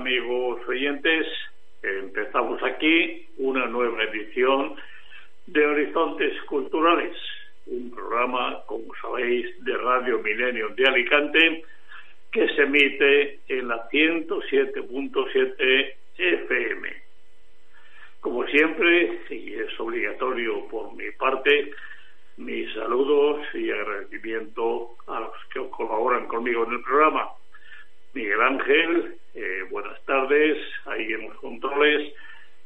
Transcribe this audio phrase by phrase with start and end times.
[0.00, 1.26] Amigos oyentes.
[1.82, 4.74] Empezamos aquí una nueva edición
[5.46, 7.14] de Horizontes Culturales,
[7.66, 11.64] un programa, como sabéis, de Radio Milenio de Alicante,
[12.32, 16.88] que se emite en la 107.7 FM.
[18.22, 21.72] Como siempre, y es obligatorio por mi parte,
[22.38, 27.32] mis saludos y agradecimiento a los que colaboran conmigo en el programa.
[28.12, 32.12] Miguel Ángel, eh, buenas tardes, ahí en los controles,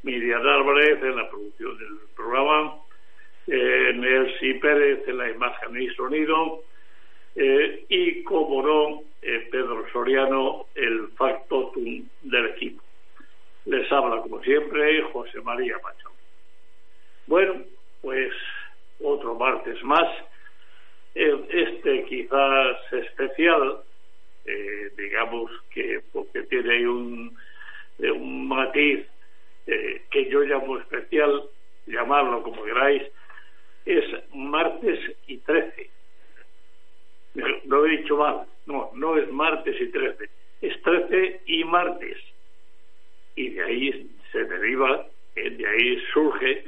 [0.03, 2.77] Miriam Álvarez en la producción del programa,
[3.47, 6.63] eh, Nelsi Pérez en la imagen y sonido,
[7.37, 12.83] eh, y como no, eh, Pedro Soriano, el factotum del equipo.
[13.67, 16.11] Les habla, como siempre, José María Macho.
[17.27, 17.63] Bueno,
[18.01, 18.33] pues
[19.03, 20.09] otro martes más.
[21.15, 23.83] Este quizás especial,
[24.45, 27.37] eh, digamos que porque tiene ahí un,
[27.99, 29.07] eh, un matiz
[29.67, 31.45] eh, que yo llamo especial,
[31.87, 33.03] llamarlo como queráis,
[33.87, 35.91] es martes y 13.
[37.65, 40.29] Lo he dicho mal, no, no es martes y 13,
[40.63, 42.19] es 13 y martes.
[43.37, 46.65] Y de ahí se deriva, de ahí surge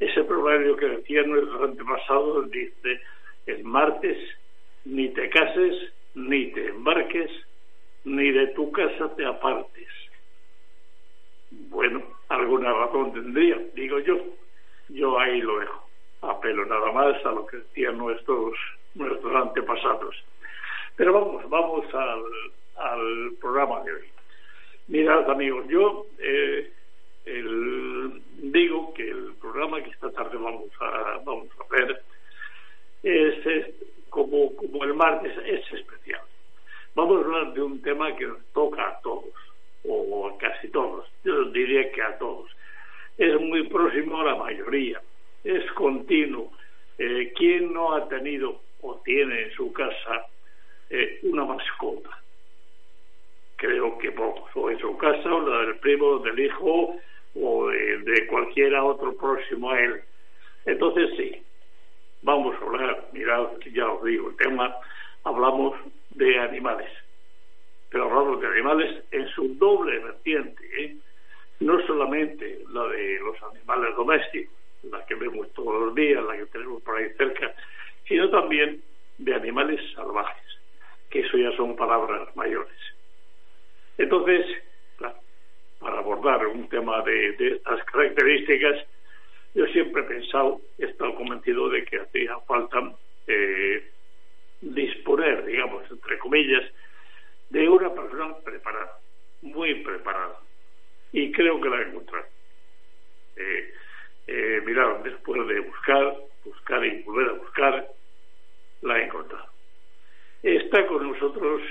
[0.00, 3.00] ese proverbio que decía nuestros antepasados, dice,
[3.46, 4.18] el martes
[4.84, 7.30] ni te cases, ni te embarques,
[8.04, 9.88] ni de tu casa te apartes.
[11.50, 14.18] Bueno, alguna razón tendría, digo yo.
[14.88, 15.88] Yo ahí lo dejo.
[16.22, 18.56] Apelo nada más a lo que decían nuestros,
[18.94, 20.16] nuestros antepasados.
[20.96, 22.22] Pero vamos, vamos al,
[22.76, 24.04] al programa de hoy.
[24.88, 26.72] Mirad, amigos, yo eh,
[27.26, 32.02] el, digo que el programa que esta tarde vamos a, vamos a ver
[33.02, 33.74] es,
[34.16, 36.22] como, el martes es especial.
[36.94, 39.34] Vamos a hablar de un tema que nos toca a todos,
[39.86, 42.50] o casi todos, yo diría que a todos.
[43.18, 45.00] Es muy próximo a la mayoría,
[45.44, 46.50] es continuo.
[46.98, 50.26] Eh, ¿Quién no ha tenido o tiene en su casa
[50.88, 52.10] eh, una mascota?
[53.56, 56.96] Creo que pocos, o en su casa, o la del primo, del hijo,
[57.34, 60.00] o de, de cualquiera otro próximo a él.
[60.64, 61.45] Entonces sí,
[62.26, 64.76] vamos a hablar, mirad, ya os digo, el tema,
[65.22, 65.78] hablamos
[66.10, 66.90] de animales,
[67.88, 70.96] pero hablamos de animales en su doble vertiente, ¿eh?
[71.60, 74.52] no solamente la de los animales domésticos,
[74.90, 77.54] la que vemos todos los días, la que tenemos por ahí cerca,
[78.08, 78.82] sino también
[79.18, 80.58] de animales salvajes,
[81.08, 82.76] que eso ya son palabras mayores.
[83.98, 84.44] Entonces,
[85.78, 88.84] para abordar un tema de, de estas características,
[89.56, 92.92] yo siempre he pensado, he estado convencido de que hacía falta
[93.26, 93.90] eh,
[94.60, 96.62] disponer, digamos, entre comillas,
[97.48, 98.98] de una persona preparada,
[99.40, 100.38] muy preparada.
[101.10, 102.26] Y creo que la he encontrado.
[103.36, 103.74] Eh,
[104.26, 107.88] eh, mirad, después de buscar, buscar y volver a buscar,
[108.82, 109.48] la he encontrado.
[110.42, 111.62] Está con nosotros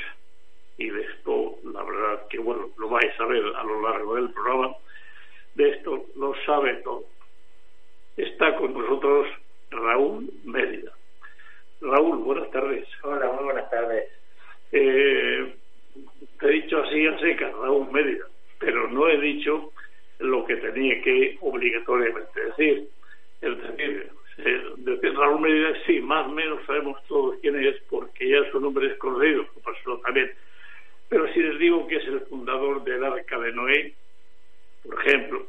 [0.79, 4.31] y de esto, la verdad que bueno, lo vais a ver a lo largo del
[4.31, 4.75] programa,
[5.53, 7.14] de esto lo sabe todo.
[8.17, 9.27] Está con nosotros
[9.71, 10.91] Raúl Mérida.
[11.81, 12.87] Raúl, buenas tardes.
[13.03, 14.09] Hola, muy buenas tardes.
[14.71, 15.53] Eh,
[16.39, 18.25] te he dicho así a secas, Raúl Mérida,
[18.59, 19.71] pero no he dicho
[20.19, 22.87] lo que tenía que obligatoriamente decir.
[23.41, 28.29] Es decir, eh, decir Raúl Mérida, sí, más o menos sabemos todos quién es, porque
[28.29, 30.31] ya su nombre es conocido, eso también
[31.09, 33.93] pero si les digo que es el fundador del Arca de Noé,
[34.83, 35.45] por ejemplo,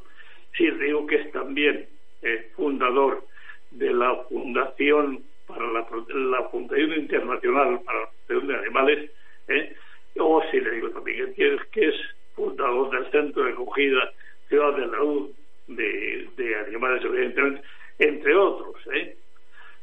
[0.57, 1.89] si les digo que es también
[2.32, 3.25] el fundador
[3.70, 9.11] de la Fundación para la, la Fundación Internacional para la Protección de Animales,
[9.49, 9.76] ¿eh?
[10.19, 11.94] o si le digo también que, que es
[12.34, 14.12] fundador del Centro de Acogida
[14.49, 15.31] Ciudad de la Luz
[15.67, 17.62] de, de Animales, evidentemente,
[17.99, 18.76] entre otros.
[18.93, 19.17] ¿eh?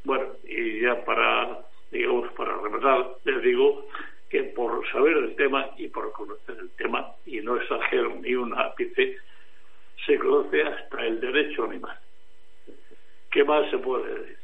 [0.03, 1.59] Bueno, y ya para,
[1.91, 3.87] digamos, para rematar, les digo
[4.29, 8.57] que por saber el tema y por conocer el tema, y no exagero ni un
[8.57, 9.17] ápice,
[10.05, 11.97] se conoce hasta el derecho animal.
[13.33, 14.38] ¿Qué más se puede decir?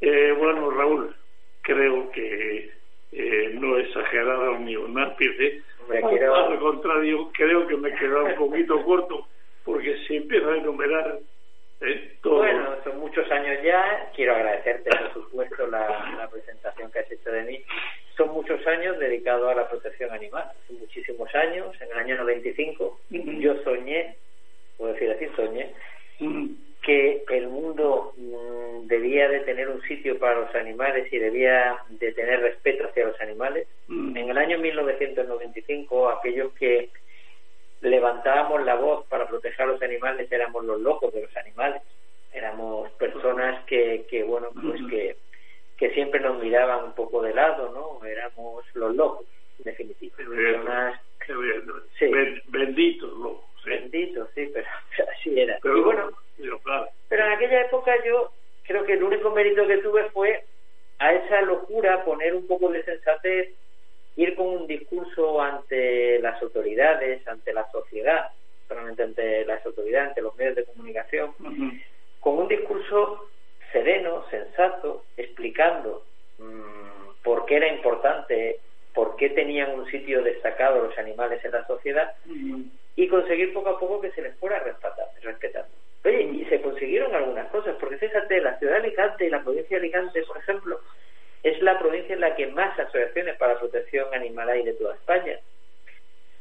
[0.00, 1.14] Eh, bueno, Raúl,
[1.62, 2.70] creo que
[3.12, 5.62] eh, no he exagerado ni un ápice.
[5.88, 9.28] Al contrario, creo que me queda un poquito corto,
[9.64, 11.20] porque si empiezo a enumerar
[11.80, 12.16] ¿Eh?
[12.22, 14.10] Bueno, son muchos años ya.
[14.14, 17.62] Quiero agradecerte, por supuesto, la, la, presentación que has hecho de mí.
[18.16, 20.50] Son muchos años dedicados a la protección animal.
[20.66, 21.76] Son muchísimos años.
[21.80, 24.16] En el año 95 yo soñé,
[24.78, 25.74] puedo decir así, soñé,
[26.86, 32.12] que el mundo mm, debía de tener un sitio para los animales y debía de
[32.12, 33.66] tener respeto hacia los animales.
[33.88, 34.16] Mm.
[34.16, 36.90] En el año 1995, aquellos que
[37.80, 41.82] levantábamos la voz para proteger a los animales éramos los locos de los animales.
[42.32, 45.16] Éramos personas que, que bueno, pues que,
[45.76, 48.06] que siempre nos miraban un poco de lado, ¿no?
[48.06, 49.26] Éramos los locos,
[49.58, 50.16] en definitiva.
[50.16, 51.00] Personas...
[51.98, 52.06] Sí.
[52.46, 53.44] Benditos locos.
[53.64, 54.66] Benditos, sí, pero,
[55.10, 55.58] así era.
[55.64, 56.12] y bueno,
[57.08, 58.30] pero en aquella época yo
[58.64, 60.44] creo que el único mérito que tuve fue
[60.98, 63.50] a esa locura poner un poco de sensatez,
[64.16, 68.30] ir con un discurso ante las autoridades, ante la sociedad,
[68.66, 71.32] solamente ante las autoridades, ante los medios de comunicación,
[72.20, 73.28] con un discurso
[73.72, 76.04] sereno, sensato, explicando
[76.38, 78.60] mm, por qué era importante,
[78.94, 82.14] por qué tenían un sitio destacado los animales en la sociedad
[82.96, 85.12] y conseguir poco a poco que se les fuera respetando.
[86.06, 89.76] Oye, y se consiguieron algunas cosas, porque fíjate, la ciudad de Alicante y la provincia
[89.76, 90.80] de Alicante, por ejemplo,
[91.42, 95.36] es la provincia en la que más asociaciones para protección animal hay de toda España.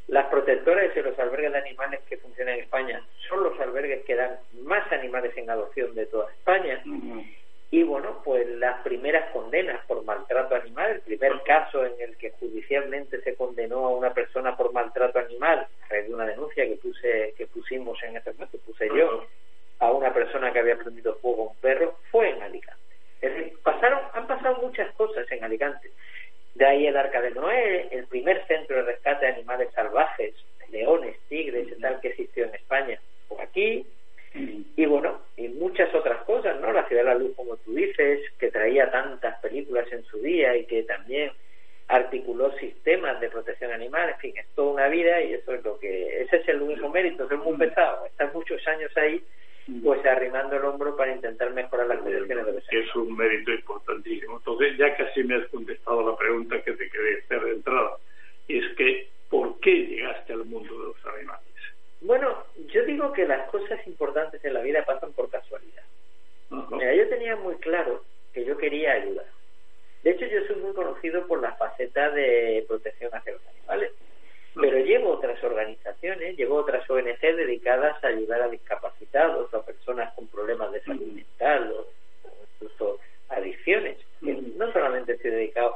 [0.07, 4.13] Las protectoras y los albergues de animales que funcionan en España son los albergues que
[4.13, 6.83] dan más animales en adopción de toda España.
[7.71, 12.29] Y bueno, pues las primeras condenas por maltrato animal, el primer caso en el que
[12.39, 17.33] judicialmente se condenó a una persona por maltrato animal, a de una denuncia que puse
[17.35, 19.25] que pusimos en ese momento, puse yo,
[19.80, 22.81] a una persona que había prendido fuego a un perro fue en Alicante.
[23.22, 25.92] Es decir, pasaron, han pasado muchas cosas en Alicante.
[26.54, 30.33] De ahí el Arca de Noé, el primer centro de rescate de animales salvajes,
[30.69, 33.86] leones, tigres y tal que existió en España, por aquí.
[34.33, 36.72] Y bueno, y muchas otras cosas, ¿no?
[36.72, 40.56] La Ciudad de la Luz, como tú dices, que traía tantas películas en su día
[40.57, 41.31] y que también
[41.88, 45.80] articuló sistemas de protección animal, en fin, es toda una vida y eso es lo
[45.80, 49.24] que, ese es el único mérito, que es muy pesado, estar muchos años ahí
[49.83, 53.51] pues arrimando el hombro para intentar mejorar las condiciones de los Que es un mérito
[53.51, 54.38] importantísimo.
[54.38, 57.97] Entonces, ya casi me has contestado la pregunta que te quería hacer de entrada,
[58.47, 61.45] y es que, ¿por qué llegaste al mundo de los animales?
[62.01, 65.83] Bueno, yo digo que las cosas importantes en la vida pasan por casualidad.
[66.50, 68.03] Mira, yo tenía muy claro
[68.33, 69.25] que yo quería ayudar.
[70.03, 73.91] De hecho, yo soy muy conocido por la faceta de protección hacia los animales.
[74.59, 80.13] Pero llevo otras organizaciones, llevo otras ONG dedicadas a ayudar a discapacitados o a personas
[80.13, 81.87] con problemas de salud mental o,
[82.53, 82.99] incluso
[83.29, 83.97] adicciones.
[84.21, 85.75] No solamente estoy dedicado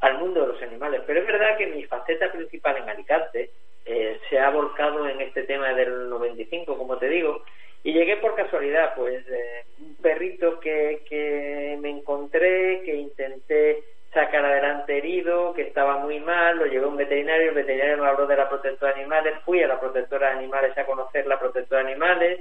[0.00, 3.50] al mundo de los animales, pero es verdad que mi faceta principal en Alicante
[3.84, 7.42] eh, se ha volcado en este tema del 95, como te digo,
[7.84, 14.44] y llegué por casualidad, pues eh, un perrito que, que me encontré, que intenté sacar
[14.44, 18.26] adelante herido, que estaba muy mal, lo llevé a un veterinario, el veterinario me habló
[18.26, 21.82] de la protectora de animales, fui a la protectora de animales a conocer la protectora
[21.82, 22.40] de animales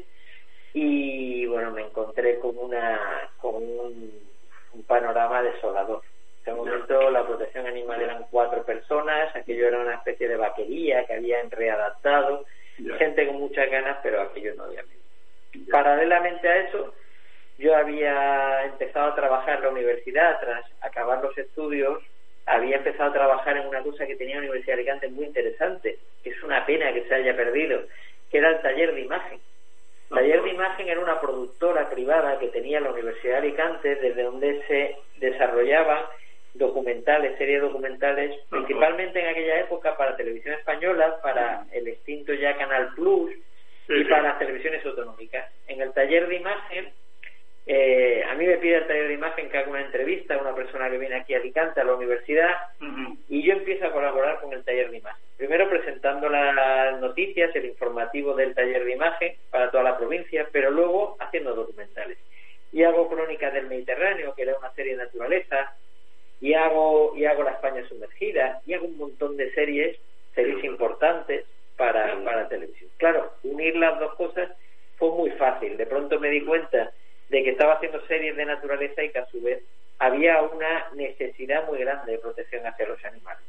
[0.73, 4.27] y bueno, me encontré con una con un,
[4.85, 6.03] panorama desolador.
[6.45, 11.03] En ese momento la protección animal eran cuatro personas, aquello era una especie de vaquería
[11.05, 12.45] que habían readaptado,
[12.99, 14.83] gente con muchas ganas, pero aquello no había.
[15.71, 16.93] Paralelamente a eso,
[17.57, 22.03] yo había empezado a trabajar en la universidad tras acabar los estudios,
[22.45, 25.97] había empezado a trabajar en una cosa que tenía la Universidad de Alicante muy interesante,
[26.23, 27.81] que es una pena que se haya perdido,
[28.31, 29.39] que era el taller de imagen.
[30.11, 34.23] El taller de imagen era una productora privada que tenía la Universidad de Alicante, desde
[34.23, 36.05] donde se desarrollaban
[36.53, 42.93] documentales, series documentales, principalmente en aquella época para televisión española, para el extinto ya Canal
[42.95, 43.31] Plus
[43.89, 45.51] y para las televisiones autonómicas.
[45.67, 46.93] En el taller de imagen
[47.69, 50.55] eh, a mí me pide el taller de imagen que haga una entrevista a una
[50.55, 52.55] persona que viene aquí a Alicante, a la universidad,
[53.27, 55.21] y yo empiezo a colaborar con el taller de imagen.
[55.35, 60.71] Primero presentando las noticias, el informativo del taller de imagen para toda la provincia, pero
[60.71, 62.17] luego haciendo documentales.
[62.71, 65.75] Y hago Crónicas del Mediterráneo, que era una serie de naturaleza,
[66.39, 69.97] y hago, y hago La España sumergida, y hago un montón de series,
[70.33, 71.45] series importantes
[71.75, 72.89] para, para televisión.
[72.95, 74.51] Claro, unir las dos cosas
[74.97, 75.75] fue muy fácil.
[75.75, 76.91] De pronto me di cuenta
[77.29, 79.63] de que estaba haciendo series de naturaleza y que a su vez
[79.99, 83.43] había una necesidad muy grande de protección hacia los animales.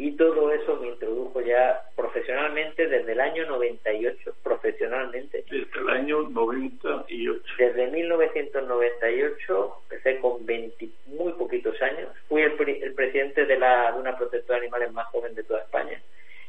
[0.00, 5.44] Y todo eso me introdujo ya profesionalmente desde el año 98, profesionalmente.
[5.50, 7.42] Desde el año 98.
[7.58, 12.10] Desde 1998, empecé con 20, muy poquitos años.
[12.28, 15.62] Fui el, el presidente de, la, de una protectora de animales más joven de toda
[15.62, 16.00] España.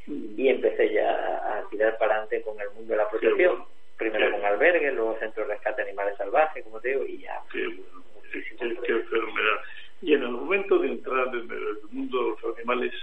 [0.05, 0.39] Mm.
[0.39, 3.65] Y empecé ya a tirar para adelante con el mundo de la protección
[3.99, 7.39] primero con albergues, luego centro de rescate de animales salvajes, como te digo, y ya.
[7.51, 9.59] Qué, bueno, qué, enfermedad.
[10.01, 12.93] Y en el momento de entrar en el mundo de los animales,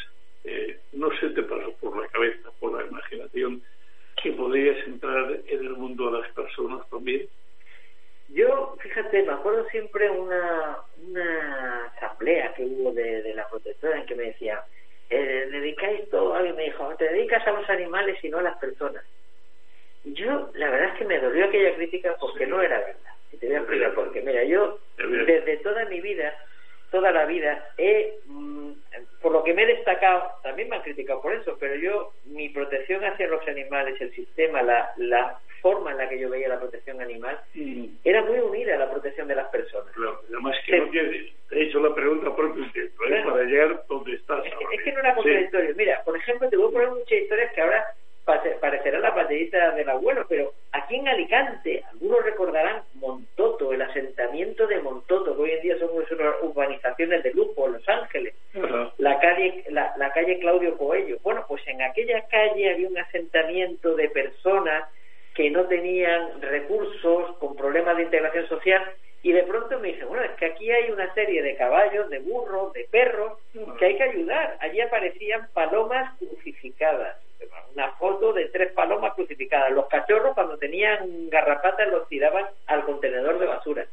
[0.45, 3.63] eh, no se te pasó por la cabeza, por la imaginación,
[4.23, 7.29] que podrías entrar en el mundo de las personas también.
[8.31, 11.93] Yo, fíjate, me acuerdo siempre una, una
[12.57, 14.65] que hubo de, de la protectora en que me decía,
[15.11, 18.59] eh, dedicáis todo, alguien me dijo, te dedicas a los animales y no a las
[18.59, 19.05] personas.
[20.07, 23.13] Yo, la verdad es que me dolió aquella crítica porque no era verdad.
[23.33, 24.21] Y te voy a explicar por qué.
[24.23, 26.33] Mira, yo desde toda mi vida,
[26.93, 28.71] toda la vida, he, mm,
[29.21, 32.49] por lo que me he destacado, también me han criticado por eso, pero yo, mi
[32.51, 36.61] protección hacia los animales, el sistema, la, la forma en la que yo veía la
[36.61, 37.87] protección animal mm.
[38.05, 39.93] era muy unida a la protección de las personas.
[39.95, 40.93] Claro, además que no
[41.51, 43.23] he hecho la pregunta por tiempo, ¿eh?
[43.25, 44.45] para llegar donde estás.
[44.47, 45.75] Es, que no era contradictorio.
[45.75, 47.85] Mira, por ejemplo, te voy a poner muchas historias que ahora
[48.27, 54.81] parecerá la patellita del abuelo, pero aquí en Alicante, algunos recordarán Montoto, el asentamiento de
[54.81, 58.35] Montoto, que hoy en día son unas urbanizaciones de lujo, Los Ángeles,
[58.99, 61.19] la calle la, la calle Claudio Coello.
[61.23, 64.85] Bueno, pues en aquella calle había un asentamiento de personas
[65.35, 68.83] que no tenían recursos, con problemas de integración social,
[69.23, 72.21] y de pronto me dicen, bueno, es que aquí hay una serie de caballos, de
[72.21, 73.39] burros, de perros,
[73.79, 74.57] que hay que ayudar.
[74.61, 77.17] Allí aparecían palomas crucificadas,
[77.75, 79.71] una foto de tres palomas crucificadas.
[79.73, 83.87] Los cachorros cuando tenían garrapatas los tiraban al contenedor de basura.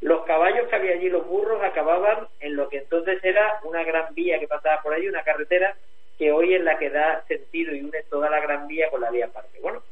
[0.00, 4.12] Los caballos que había allí, los burros, acababan en lo que entonces era una gran
[4.14, 5.76] vía que pasaba por ahí, una carretera
[6.18, 9.10] que hoy es la que da sentido y une toda la gran vía con la
[9.10, 9.60] vía aparte.
[9.60, 9.82] Bueno,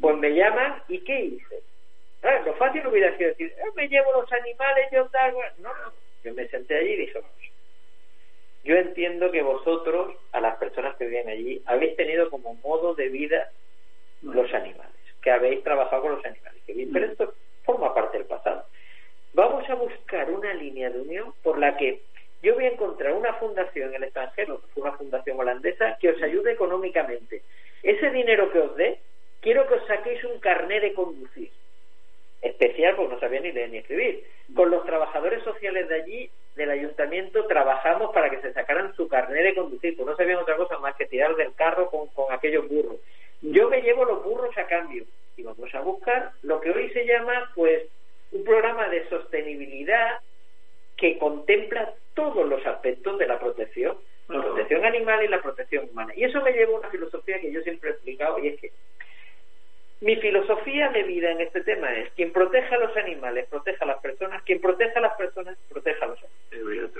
[0.00, 1.62] pues me llaman y ¿qué hice?
[2.22, 5.34] Ah, lo fácil hubiera sido decir, ah, me llevo los animales, yo tal.
[5.58, 5.92] No, no.
[6.22, 7.20] Yo me senté allí y dije,
[8.64, 13.08] yo entiendo que vosotros, a las personas que viven allí, habéis tenido como modo de
[13.10, 13.50] vida
[14.22, 16.62] los animales, que habéis trabajado con los animales.
[16.92, 18.64] pero esto forma parte del pasado.
[19.34, 22.00] Vamos a buscar una línea de unión por la que
[22.42, 26.52] yo voy a encontrar una fundación en el extranjero, una fundación holandesa, que os ayude
[26.52, 27.42] económicamente.
[27.82, 28.98] Ese dinero que os dé,
[29.40, 31.50] quiero que os saquéis un carnet de conducir
[32.44, 34.24] especial porque no sabía ni leer ni escribir.
[34.54, 39.42] Con los trabajadores sociales de allí, del ayuntamiento, trabajamos para que se sacaran su carnet
[39.42, 42.68] de conducir, porque no sabían otra cosa más que tirar del carro con, con aquellos
[42.68, 42.96] burros.
[43.40, 45.04] Yo me llevo los burros a cambio
[45.36, 47.88] y vamos a buscar lo que hoy se llama, pues,
[48.30, 50.20] un programa de sostenibilidad
[50.96, 53.96] que contempla todos los aspectos de la protección,
[54.28, 56.12] la protección animal y la protección humana.
[56.16, 58.70] Y eso me lleva a una filosofía que yo siempre he explicado y es que
[60.04, 63.88] mi filosofía de vida en este tema es quien proteja a los animales, proteja a
[63.88, 66.18] las personas, quien proteja a las personas, proteja a los
[66.52, 66.90] animales.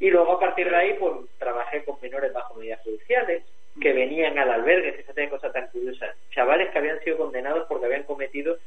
[0.00, 3.44] Y luego a partir de ahí, pues trabajé con menores bajo medidas judiciales,
[3.80, 7.86] que venían al albergue, fíjate qué cosa tan curiosa, chavales que habían sido condenados porque
[7.86, 8.58] habían cometido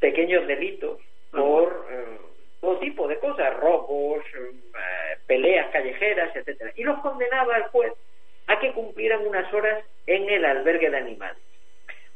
[0.00, 0.98] pequeños delitos
[1.30, 2.18] por eh,
[2.60, 7.92] todo tipo de cosas, robos, eh, peleas callejeras, etcétera, y los condenaba el juez
[8.48, 11.47] a que cumplieran unas horas en el albergue de animales.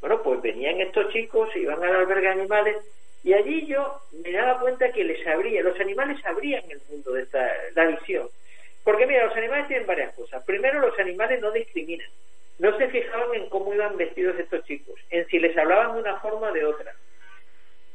[0.03, 2.77] Bueno, pues venían estos chicos, iban al albergue de animales
[3.23, 7.23] y allí yo me daba cuenta que les abría, los animales abrían el mundo de
[7.23, 8.29] esta, la visión.
[8.83, 10.43] Porque mira, los animales tienen varias cosas.
[10.45, 12.09] Primero, los animales no discriminan.
[12.59, 16.19] No se fijaban en cómo iban vestidos estos chicos, en si les hablaban de una
[16.19, 16.93] forma o de otra.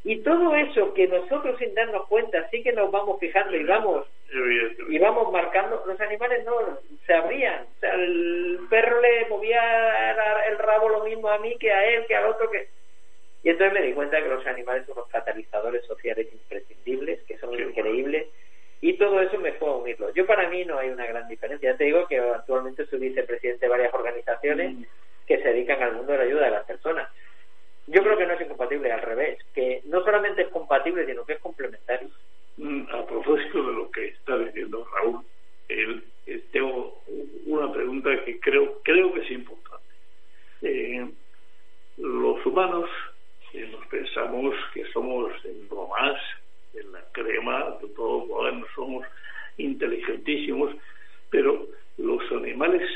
[0.03, 4.05] Y todo eso que nosotros sin darnos cuenta sí que nos vamos fijando y vamos
[4.89, 7.63] y vamos marcando, los animales no se abrían.
[7.63, 10.11] O sea, el perro le movía
[10.49, 12.67] el rabo lo mismo a mí que a él, que al otro que...
[13.43, 17.57] Y entonces me di cuenta que los animales son los catalizadores sociales imprescindibles, que son
[17.57, 18.27] increíbles,
[18.81, 20.13] y todo eso me fue a unirlo.
[20.13, 21.71] Yo para mí no hay una gran diferencia.
[21.71, 24.83] Ya te digo que actualmente soy vicepresidente de varias organizaciones mm.
[25.25, 27.09] que se dedican al mundo de la ayuda de las personas.
[27.87, 31.33] Yo creo que no es incompatible, al revés, que no solamente es compatible, sino que
[31.33, 32.09] es complementario.
[32.57, 35.23] Mm, a propósito de lo que está diciendo Raúl,
[35.69, 37.01] él, eh, tengo
[37.45, 39.85] una pregunta que creo, creo que es importante.
[40.63, 41.07] Eh,
[41.97, 42.89] los humanos
[43.53, 45.31] eh, nos pensamos que somos
[45.69, 46.19] lo más,
[46.73, 49.05] en la crema, de todo, bueno, somos
[49.57, 50.75] inteligentísimos,
[51.29, 51.67] pero
[51.97, 52.89] los animales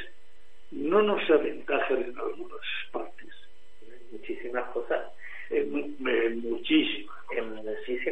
[0.71, 3.20] no nos aventajan en algunas partes
[4.11, 5.11] muchísimas cosas.
[6.43, 7.17] muchísimas.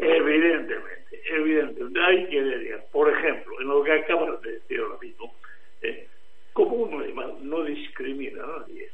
[0.01, 1.99] Evidentemente, evidentemente.
[1.99, 5.33] Hay que decir, por ejemplo, en lo que acabas de decir ahora mismo,
[5.81, 6.07] eh,
[6.53, 8.89] como un animal no discrimina a nadie.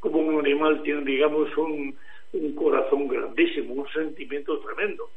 [0.00, 1.96] Como un animal tiene, digamos, un,
[2.32, 5.10] un corazón grandísimo, un sentimiento tremendo,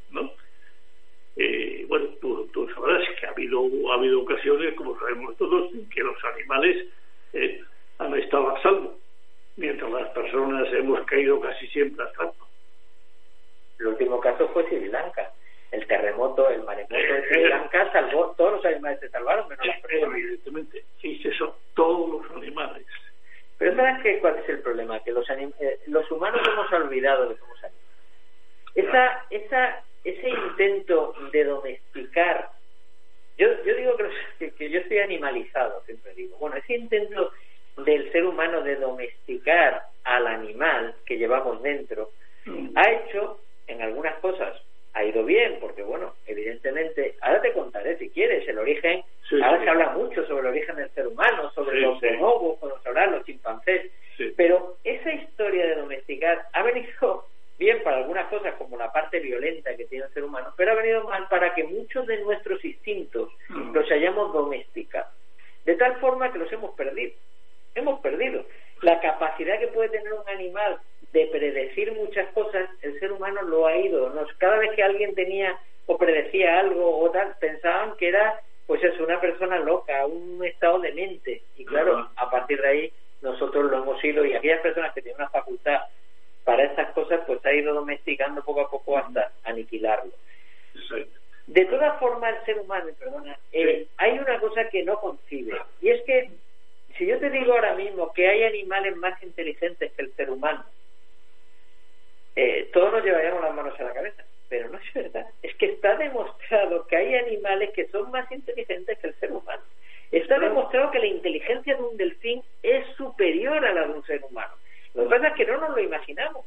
[111.10, 114.54] inteligencia de un delfín es superior a la de un ser humano.
[114.94, 116.46] Lo que pasa es que no nos lo imaginamos.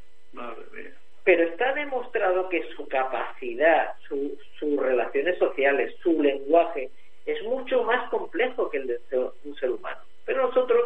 [1.24, 6.90] Pero está demostrado que su capacidad, su, sus relaciones sociales, su lenguaje,
[7.26, 8.98] es mucho más complejo que el de
[9.44, 10.00] un ser humano.
[10.24, 10.80] Pero nosotros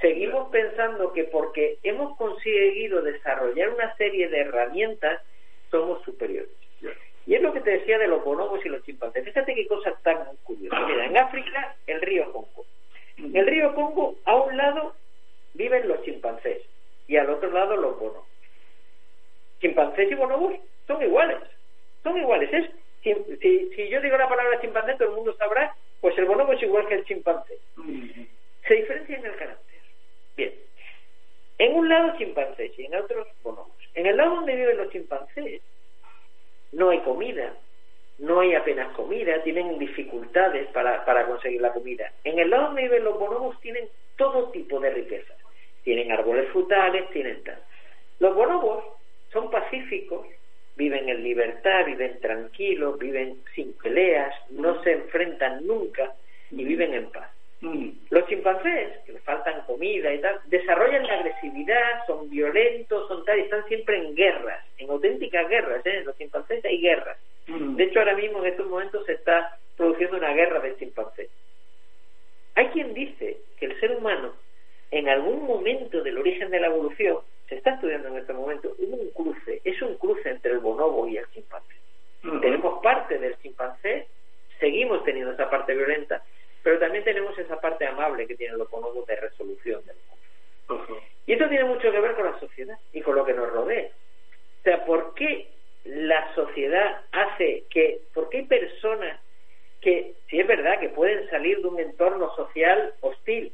[0.00, 5.20] seguimos pensando que porque hemos conseguido desarrollar una serie de herramientas,
[5.70, 6.50] somos superiores.
[7.24, 9.24] Y es lo que te decía de los bonobos y los chimpancés.
[9.24, 10.78] Fíjate qué cosa tan curiosa.
[10.86, 12.48] Mira, en África, el río Congo.
[13.32, 14.94] En el río Congo, a un lado
[15.54, 16.58] viven los chimpancés
[17.08, 18.28] y al otro lado los bonobos.
[19.58, 20.54] Chimpancés y bonobos
[20.86, 21.38] son iguales.
[22.02, 22.52] Son iguales.
[22.52, 22.70] Es,
[23.02, 23.14] si,
[23.74, 26.86] si, yo digo la palabra chimpancé, todo el mundo sabrá, pues el bonobo es igual
[26.86, 27.58] que el chimpancé.
[28.68, 29.80] Se diferencia en el carácter.
[30.36, 30.52] Bien.
[31.56, 33.72] En un lado chimpancés y en otro bonobos.
[33.94, 35.62] En el lado donde viven los chimpancés
[36.72, 37.54] no hay comida,
[38.22, 42.12] no hay apenas comida, tienen dificultades para, para conseguir la comida.
[42.22, 45.36] En el lado donde viven los bonobos tienen todo tipo de riquezas.
[45.82, 47.58] Tienen árboles frutales, tienen tal.
[48.20, 48.84] Los bonobos
[49.32, 50.24] son pacíficos,
[50.76, 56.14] viven en libertad, viven tranquilos, viven sin peleas, no se enfrentan nunca
[56.52, 57.28] y viven en paz.
[57.60, 57.88] Mm.
[58.10, 63.40] Los chimpancés, que les faltan comida y tal, desarrollan la agresividad, son violentos, son tal,
[63.40, 65.98] y están siempre en guerras, en auténticas guerras, ¿eh?
[65.98, 67.18] En los chimpancés hay guerras.
[67.46, 71.30] De hecho, ahora mismo en estos momentos se está produciendo una guerra de chimpancés.
[72.54, 74.32] Hay quien dice que el ser humano,
[74.90, 78.96] en algún momento del origen de la evolución, se está estudiando en este momento, hubo
[78.96, 81.74] un cruce, es un cruce entre el bonobo y el chimpancé.
[82.40, 84.06] Tenemos parte del chimpancé,
[84.60, 86.22] seguimos teniendo esa parte violenta,
[86.62, 91.00] pero también tenemos esa parte amable que tienen los bonobos de resolución del mundo.
[91.26, 93.88] Y esto tiene mucho que ver con la sociedad y con lo que nos rodea.
[93.88, 95.48] O sea, ¿por qué
[95.84, 99.20] la sociedad hace que, por qué hay personas
[99.80, 103.52] que, si es verdad que pueden salir de un entorno social hostil,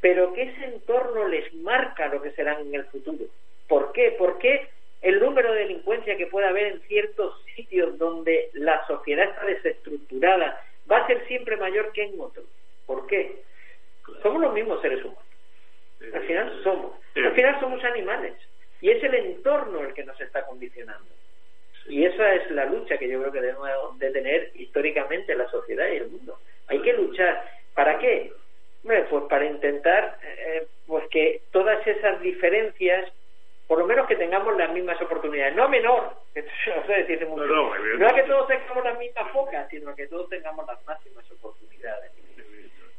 [0.00, 3.26] pero que ese entorno les marca lo que serán en el futuro?
[3.68, 4.12] ¿Por qué?
[4.18, 4.68] ¿Por qué
[5.02, 10.60] el número de delincuencia que puede haber en ciertos sitios donde la sociedad está desestructurada
[10.90, 12.46] va a ser siempre mayor que en otros.
[12.86, 13.42] ¿Por qué?
[14.22, 15.24] Somos los mismos seres humanos.
[16.14, 16.92] Al final somos.
[17.14, 18.34] Al final somos animales.
[18.80, 21.08] Y es el entorno el que nos está condicionando.
[21.88, 25.88] Y esa es la lucha que yo creo que debemos de tener históricamente la sociedad
[25.88, 26.38] y el mundo.
[26.68, 27.44] Hay que luchar.
[27.74, 28.32] ¿Para qué?
[28.82, 33.10] Bueno, pues para intentar eh, pues que todas esas diferencias
[33.70, 38.14] por lo menos que tengamos las mismas oportunidades, no menor, no sé decir mucho, no,
[38.16, 42.10] que todos tengamos las mismas focas, sino que todos tengamos las máximas oportunidades.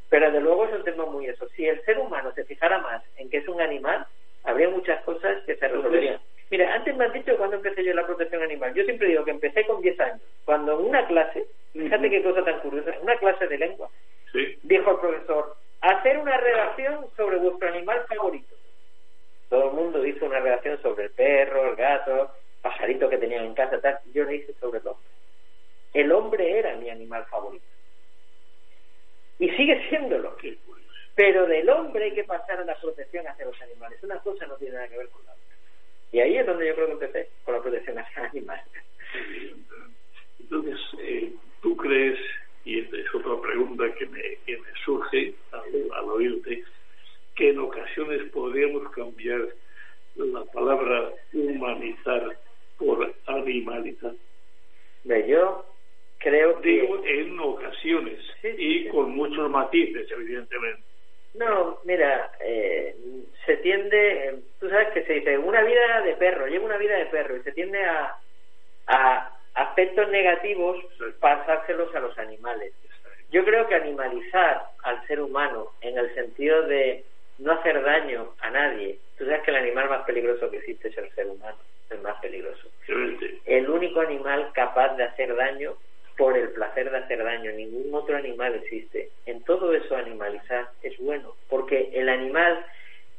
[0.09, 1.45] Pero desde luego es un tema muy eso.
[1.57, 4.07] Si el ser humano se fijara más en que es un animal,
[4.45, 6.21] habría muchas cosas que se resolverían.
[6.51, 8.73] Mira, antes me has dicho cuando empecé yo la protección animal.
[8.73, 10.21] Yo siempre digo que empecé con 10 años.
[10.43, 13.89] Cuando en una clase, fíjate qué cosa tan curiosa, en una clase de lengua,
[14.63, 18.53] dijo el profesor, hacer una redacción sobre vuestro animal favorito.
[19.49, 23.53] Todo el mundo hizo una redacción sobre el perro, el gato, pajarito que tenían en
[23.53, 23.99] casa, tal.
[24.13, 25.09] Yo lo hice sobre el hombre.
[25.93, 27.65] El hombre era mi animal favorito.
[29.39, 30.35] Y sigue siéndolo.
[31.15, 34.03] Pero del hombre hay que pasar a la protección hacia los animales.
[34.03, 35.30] Una cosa no tiene nada que ver con la.
[36.11, 38.65] Y ahí es donde yo creo que empecé, con la protección hacia animales.
[40.39, 42.19] Entonces, eh, ¿tú crees,
[42.65, 46.63] y esta es otra pregunta que me, que me surge al, al oírte,
[47.35, 49.47] que en ocasiones podríamos cambiar
[50.15, 52.37] la palabra humanizar
[52.77, 54.13] por animalizar.
[55.03, 55.65] Yo
[56.19, 56.69] creo que...
[56.69, 58.19] Digo, en ocasiones.
[58.91, 60.83] con muchos matices, evidentemente.
[61.33, 62.95] No, mira, eh,
[63.45, 67.05] se tiende, tú sabes que se dice una vida de perro, lleva una vida de
[67.05, 68.15] perro y se tiende a,
[68.87, 70.77] a aspectos negativos
[71.19, 72.73] pasárselos a los animales.
[73.31, 77.05] Yo creo que animalizar al ser humano en el sentido de
[77.37, 80.97] no hacer daño a nadie, tú sabes que el animal más peligroso que existe es
[80.97, 81.57] el ser humano,
[81.89, 82.69] el más peligroso.
[83.45, 85.75] El único animal capaz de hacer daño
[86.21, 87.51] por el placer de hacer daño.
[87.53, 89.09] Ningún otro animal existe.
[89.25, 92.63] En todo eso animalizar es bueno, porque el animal,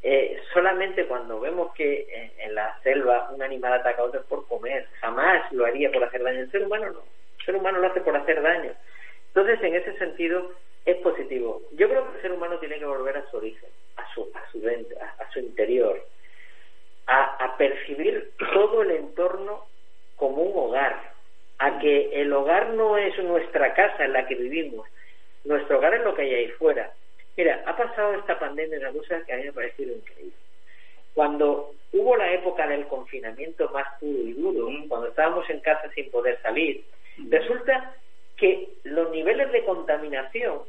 [0.04, 4.46] eh, solamente cuando vemos que en, la selva un animal ataca a otro es por
[4.46, 6.42] comer, jamás lo haría por hacer daño.
[6.42, 7.02] El ser humano no,
[7.40, 8.70] el ser humano lo hace por hacer daño.
[9.34, 10.52] Entonces, en ese sentido,
[10.84, 11.60] es positivo.
[11.72, 14.48] Yo creo que el ser humano tiene que volver a su origen, a su, a
[14.52, 16.00] su, dentro, a, su interior,
[17.08, 19.66] a, a percibir todo el entorno
[20.14, 21.12] como un hogar,
[21.62, 24.84] a que el hogar no es nuestra casa en la que vivimos,
[25.44, 26.90] nuestro hogar es lo que hay ahí fuera.
[27.36, 30.34] Mira, ha pasado esta pandemia una cosa que a mí me ha parecido increíble.
[31.14, 36.10] Cuando hubo la época del confinamiento más puro y duro, cuando estábamos en casa sin
[36.10, 36.82] poder salir,
[37.28, 37.94] resulta
[38.36, 40.62] que los niveles de contaminación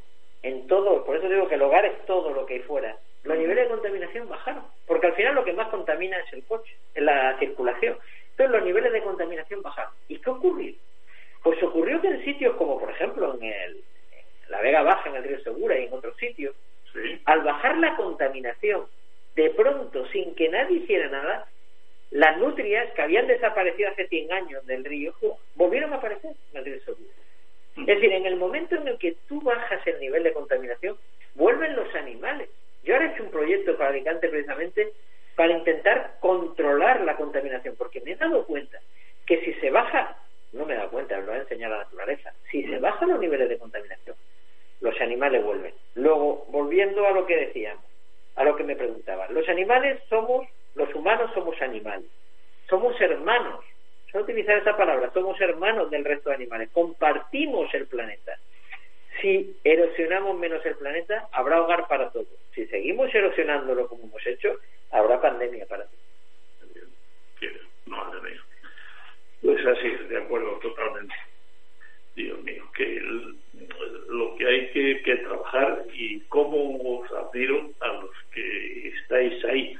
[0.43, 3.36] en todo, por eso digo que el hogar es todo lo que hay fuera, los
[3.36, 7.01] niveles de contaminación bajaron, porque al final lo que más contamina es el coche, es
[7.01, 7.97] la circulación.
[8.34, 9.93] Entonces los niveles de contaminación bajaron.
[10.08, 10.74] ¿Y qué ocurrió?
[11.43, 13.84] Pues ocurrió que en sitios como, por ejemplo, en, el,
[14.50, 16.56] la Vega Baja, en el río Segura y en otros sitios,
[17.26, 18.86] al bajar la contaminación,
[19.36, 21.48] de pronto, sin que nadie hiciera nada,
[22.12, 25.13] las nutrias que habían desaparecido hace 100 años del río
[25.56, 27.12] volvieron a aparecer en el río Segura.
[27.76, 27.82] Mm.
[27.82, 30.98] Es decir, en el momento en el que tú bajas el nivel de contaminación,
[31.36, 32.50] vuelven los animales.
[32.84, 34.91] Yo ahora he hecho un proyecto para Alicante precisamente
[35.36, 38.80] para intentar controlar la contaminación, porque me he dado cuenta
[39.26, 40.17] que si se baja,
[40.52, 43.50] no me he dado cuenta, lo ha enseñado la naturaleza, si se bajan los niveles
[43.50, 44.15] de contaminación,
[44.82, 45.74] los animales vuelven.
[45.96, 47.84] Luego, volviendo a lo que decíamos,
[48.36, 52.10] a lo que me preguntaban, los animales somos, los humanos somos animales,
[52.69, 53.63] somos hermanos,
[54.12, 58.38] solo utilizar esa palabra, somos hermanos del resto de animales, compartimos el planeta.
[59.21, 62.28] Si erosionamos menos el planeta, habrá hogar para todos.
[62.54, 64.60] Si seguimos erosionándolo como hemos hecho,
[64.91, 65.97] habrá pandemia para ti.
[67.86, 68.41] Madre mía.
[69.41, 71.13] Pues así, de acuerdo totalmente.
[72.15, 73.02] Dios mío, que
[74.10, 79.78] lo que hay que, trabajar y cómo os admiro a los que estáis ahí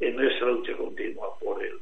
[0.00, 1.78] en esa lucha continua por el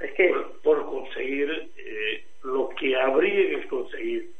[0.00, 4.30] es que por, conseguir eh, lo que habría que conseguir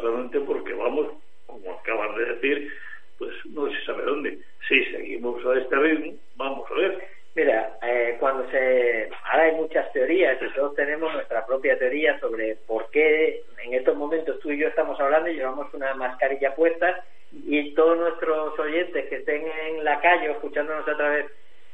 [0.00, 1.08] forzosamente porque vamos
[1.46, 2.72] como acabas de decir
[3.18, 7.18] pues no se sabe dónde si seguimos a este ritmo vamos a ver.
[7.34, 9.08] Mira, eh, cuando se.
[9.30, 13.96] Ahora hay muchas teorías y todos tenemos nuestra propia teoría sobre por qué en estos
[13.96, 19.08] momentos tú y yo estamos hablando y llevamos una mascarilla puesta y todos nuestros oyentes
[19.08, 21.26] que estén en la calle o escuchándonos a través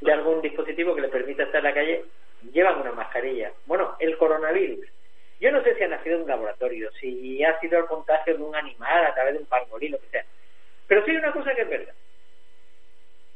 [0.02, 2.04] de algún dispositivo que les permita estar en la calle
[2.52, 3.52] llevan una mascarilla.
[3.66, 4.86] Bueno, el coronavirus.
[5.44, 8.42] Yo no sé si ha nacido en un laboratorio, si ha sido el contagio de
[8.42, 10.24] un animal a través de un pangolín, lo que sea.
[10.88, 11.94] Pero sí hay una cosa que es verdad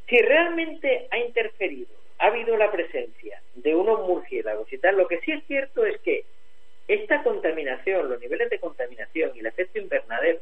[0.08, 5.20] si realmente ha interferido, ha habido la presencia de unos murciélagos y tal, lo que
[5.20, 6.24] sí es cierto es que
[6.88, 10.40] esta contaminación, los niveles de contaminación y el efecto invernadero,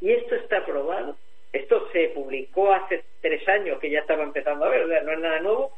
[0.00, 1.16] y esto está probado,
[1.52, 5.40] esto se publicó hace tres años que ya estaba empezando a ver, no es nada
[5.40, 5.72] nuevo,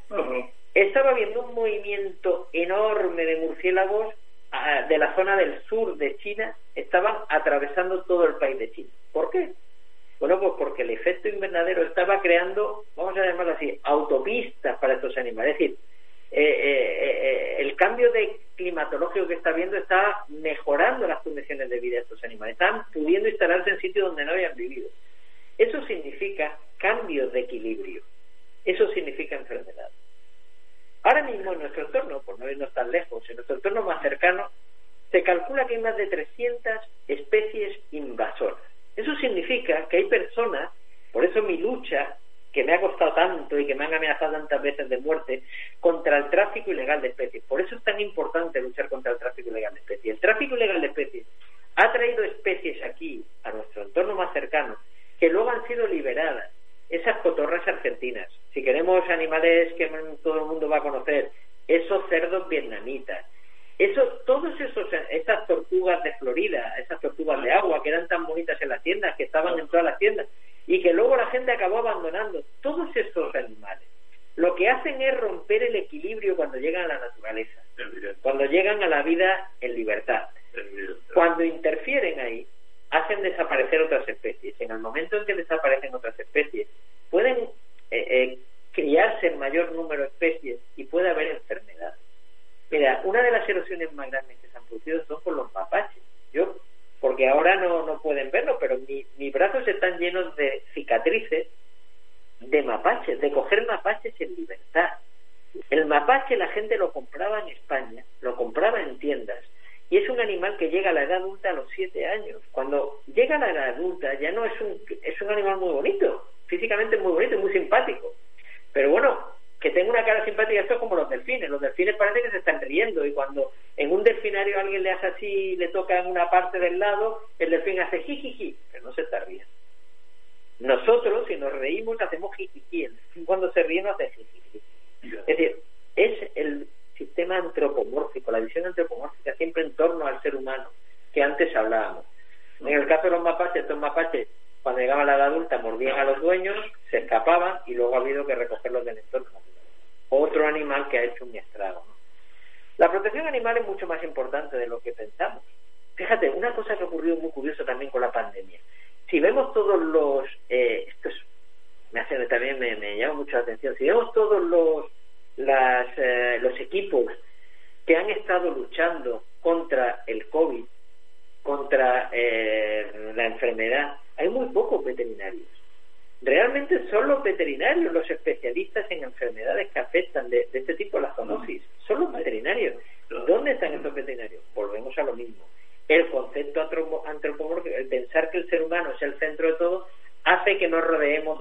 [0.74, 4.14] estaba habiendo un movimiento enorme de murciélagos
[4.88, 8.90] de la zona del sur de China, estaban atravesando todo el país de China.
[9.12, 9.52] ¿Por qué?
[10.20, 15.16] Bueno, pues porque el efecto invernadero estaba creando, vamos a llamarlo así, autopistas para estos
[15.18, 15.54] animales.
[15.54, 15.76] Es decir,
[16.30, 21.80] eh, eh, eh, el cambio de climatológico que está viendo está mejorando las condiciones de
[21.80, 22.52] vida de estos animales.
[22.52, 24.88] Están pudiendo instalarse en sitios donde no habían vivido.
[25.58, 28.02] Eso significa cambios de equilibrio.
[28.64, 29.90] Eso significa enfermedad.
[31.04, 34.50] Ahora mismo en nuestro entorno, por no irnos tan lejos, en nuestro entorno más cercano,
[35.10, 36.72] se calcula que hay más de 300
[37.08, 38.60] especies invasoras.
[38.96, 40.70] Eso significa que hay personas,
[41.12, 42.16] por eso mi lucha,
[42.52, 45.42] que me ha costado tanto y que me han amenazado tantas veces de muerte,
[45.80, 47.42] contra el tráfico ilegal de especies.
[47.44, 50.14] Por eso es tan importante luchar contra el tráfico ilegal de especies.
[50.14, 51.26] El tráfico ilegal de especies
[51.76, 54.76] ha traído especies aquí, a nuestro entorno más cercano,
[55.18, 56.52] que luego han sido liberadas.
[56.92, 59.90] Esas cotorras argentinas, si queremos animales que
[60.22, 61.30] todo el mundo va a conocer,
[61.66, 63.24] esos cerdos vietnamitas,
[63.78, 66.74] eso, todos esos, esas tortugas de Florida,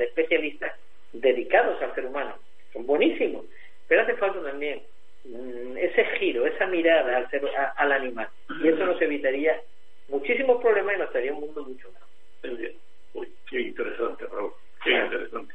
[0.01, 0.73] de especialistas
[1.13, 2.35] dedicados al ser humano.
[2.73, 3.45] Son buenísimos.
[3.87, 4.81] Pero hace falta también
[5.25, 7.43] mm, ese giro, esa mirada al, ser,
[7.75, 8.27] al animal.
[8.63, 9.61] Y eso nos evitaría
[10.09, 12.71] muchísimos problemas y nos haría un mundo mucho mejor.
[13.13, 14.51] Uy, qué interesante, Raúl.
[14.83, 15.53] Qué interesante.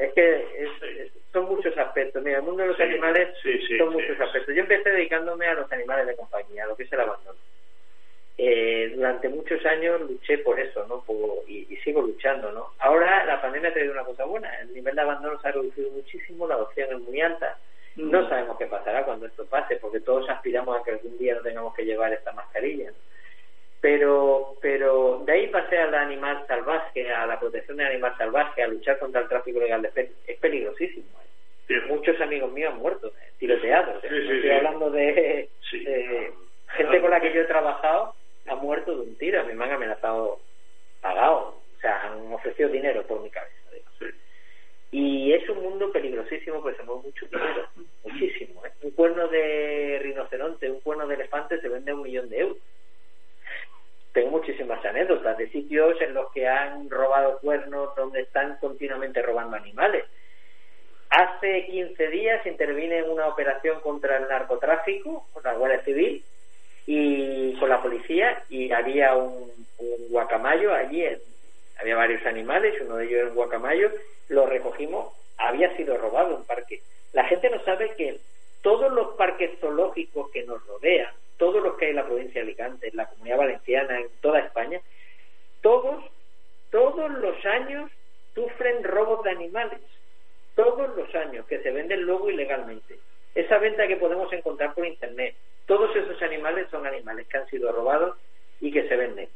[0.00, 2.22] Es que son muchos aspectos.
[2.22, 3.28] Mira, el mundo de los animales
[3.78, 4.54] son muchos aspectos.
[4.54, 7.00] Yo empecé dedicándome a los animales de compañía, a lo que es el
[9.24, 11.04] durante muchos años luché por eso, ¿no?
[11.48, 12.70] y, sigo luchando, ¿no?
[12.78, 14.54] Ahora la pandemia ha traído una cosa buena.
[14.60, 17.58] El nivel de abandono se ha reducido muchísimo, la adopción es muy alta.
[17.96, 18.28] No mm.
[18.28, 21.74] sabemos qué pasará cuando esto pase, porque todos aspiramos a que algún día no tengamos
[21.74, 22.90] que llevar esta mascarilla
[23.80, 28.68] pero pero de ahí pasé al animal salvaje, a la protección del animal salvaje, a
[28.68, 30.16] luchar contra el tráfico legal de especies.
[30.26, 31.06] Es peligrosísimo.
[31.68, 31.82] ¿eh?
[31.88, 33.32] Muchos amigos míos han muerto, ¿eh?
[33.38, 34.02] tiroteados.
[34.04, 34.08] ¿eh?
[34.10, 38.14] estoy hablando de, gente con la que yo he trabajado,
[38.46, 39.40] ha muerto de un tiro.
[39.40, 40.40] A mí me han amenazado
[41.00, 43.54] pagado, o sea, han ofrecido dinero por mi cabeza.
[44.90, 47.68] Y es un mundo peligrosísimo porque se mueve mucho dinero,
[48.04, 48.62] muchísimo.
[48.82, 52.58] Un cuerno de rinoceronte, un cuerno de elefante se vende a un millón de euros
[54.14, 59.56] tengo muchísimas anécdotas de sitios en los que han robado cuernos donde están continuamente robando
[59.56, 60.04] animales.
[61.10, 66.24] Hace 15 días intervine en una operación contra el narcotráfico con la Guardia Civil
[66.86, 69.52] y con la policía y había un,
[70.10, 71.04] guacamayo allí,
[71.80, 73.90] había varios animales, uno de ellos era un guacamayo,
[74.28, 76.80] lo recogimos, había sido robado un parque.
[77.12, 78.18] La gente no sabe que
[78.62, 82.46] todos los parques zoológicos que nos rodean, todos los que hay en la provincia de
[82.46, 84.80] Alicante, en la comunidad valenciana, en toda España,
[85.60, 86.04] todos,
[86.70, 87.90] todos los años
[88.34, 89.80] sufren robos de animales.
[90.54, 92.98] Todos los años que se venden luego ilegalmente.
[93.34, 95.34] Esa venta que podemos encontrar por internet.
[95.66, 98.16] Todos esos animales son animales que han sido robados
[98.60, 99.28] y que se venden.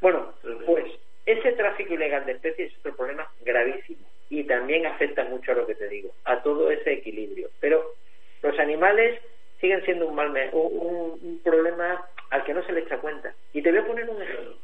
[0.00, 0.32] Bueno,
[0.66, 0.84] pues
[1.26, 5.66] ese tráfico ilegal de especies es otro problema gravísimo y también afecta mucho a lo
[5.66, 7.48] que te digo, a todo ese equilibrio.
[7.60, 7.94] Pero
[8.42, 9.20] los animales
[9.60, 13.34] siguen siendo un, mal un, un, problema al que no se le echa cuenta.
[13.52, 14.56] Y te voy a poner un ejemplo.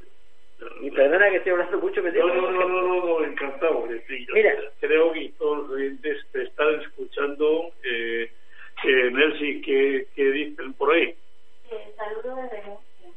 [0.81, 3.87] Y perdona que estoy hablando mucho, me no, no, no, no, no, encantado.
[4.33, 7.73] Mira, creo que todos los oyentes te están escuchando.
[7.83, 8.31] Eh,
[8.87, 11.15] eh, Nelsi, ¿qué, ¿qué dicen por ahí?
[11.71, 12.63] Eh, saludos desde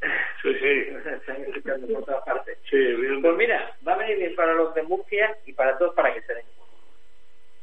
[0.42, 1.08] Sí, sí.
[1.12, 2.58] Están escuchando por todas partes.
[2.70, 3.20] Sí, bien.
[3.20, 6.22] Pues mira, va a venir bien para los de Murcia y para todos para que
[6.22, 6.44] se den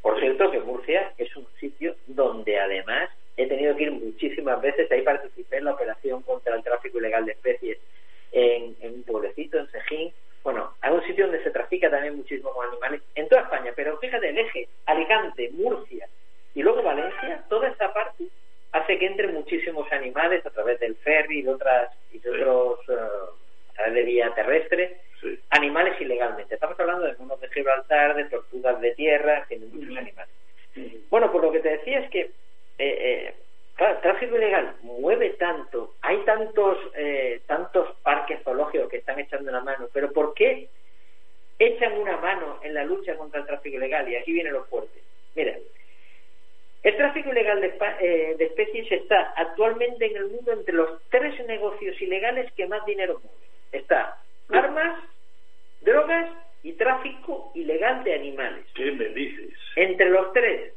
[0.02, 4.90] Por cierto, que Murcia es un sitio donde además he tenido que ir muchísimas veces,
[4.92, 7.78] ahí participé en la operación contra el tráfico ilegal de especies
[8.32, 10.14] en, un pueblecito, en Sejín,
[10.44, 13.98] bueno, hay un sitio donde se trafica también muchísimo con animales, en toda España, pero
[13.98, 16.08] fíjate, el eje, Alicante, Murcia
[16.56, 18.26] y luego Valencia, toda esta parte
[18.72, 22.90] hace que entren muchísimos animales a través del ferry y de otras y de otros
[22.90, 24.98] uh, a través de vía terrestre
[25.50, 26.56] animales ilegalmente.
[26.56, 30.34] Estamos hablando de monos de Gibraltar de tortugas de tierra tienen muchos animales.
[31.10, 32.32] Bueno pues lo que te decía es que eh,
[32.78, 33.34] eh,
[33.76, 39.52] claro, el tráfico ilegal mueve tanto, hay tantos, eh, tantos parques zoológicos que están echando
[39.52, 40.68] la mano, pero ¿por qué
[41.60, 44.10] echan una mano en la lucha contra el tráfico ilegal.
[44.10, 45.00] Y aquí viene lo fuerte.
[45.36, 45.56] Mira,
[46.86, 51.34] el tráfico ilegal de, eh, de, especies está actualmente en el mundo entre los tres
[51.48, 53.50] negocios ilegales que más dinero mueven.
[53.72, 54.20] Está
[54.50, 55.04] armas,
[55.82, 56.30] drogas
[56.62, 58.66] y tráfico ilegal de animales.
[58.76, 59.50] ¿Qué me dices?
[59.76, 60.74] Entre los tres.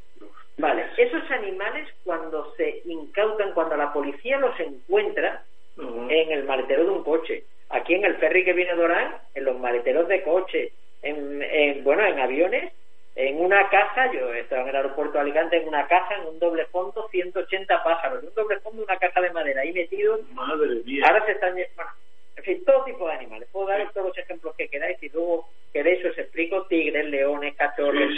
[0.57, 5.43] Vale, esos animales cuando se incautan, cuando la policía los encuentra
[5.77, 9.45] en el maletero de un coche, aquí en el ferry que viene de Orán, en
[9.45, 10.71] los maleteros de coche,
[11.03, 12.73] en, bueno, en aviones,
[13.21, 16.39] en una caja, yo estaba en el aeropuerto de Alicante, en una caja, en un
[16.39, 20.21] doble fondo, 180 pájaros, un doble fondo, una caja de madera ahí metidos.
[20.31, 21.03] Madre mía.
[21.05, 21.91] Ahora se están, bueno,
[22.37, 23.49] en fin, todo tipo de animales.
[23.51, 28.09] Puedo dar todos los ejemplos que queráis y luego queréis os explico tigres, leones, cachorros,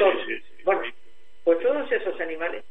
[0.64, 0.82] bueno,
[1.44, 2.64] pues todos esos animales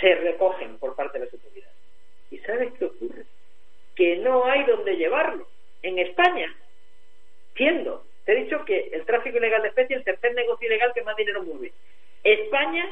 [0.00, 1.76] se recogen por parte de las autoridades.
[2.30, 3.24] ¿Y sabes qué ocurre?
[3.96, 5.48] Que no hay donde llevarlo.
[5.82, 6.54] En España,
[7.56, 10.92] siendo, te he dicho que el tráfico ilegal de especies es el tercer negocio ilegal
[10.94, 11.72] que más dinero mueve.
[12.24, 12.88] España,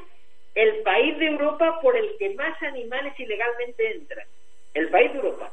[0.55, 4.27] el país de Europa por el que más animales ilegalmente entran.
[4.75, 5.53] El país de Europa.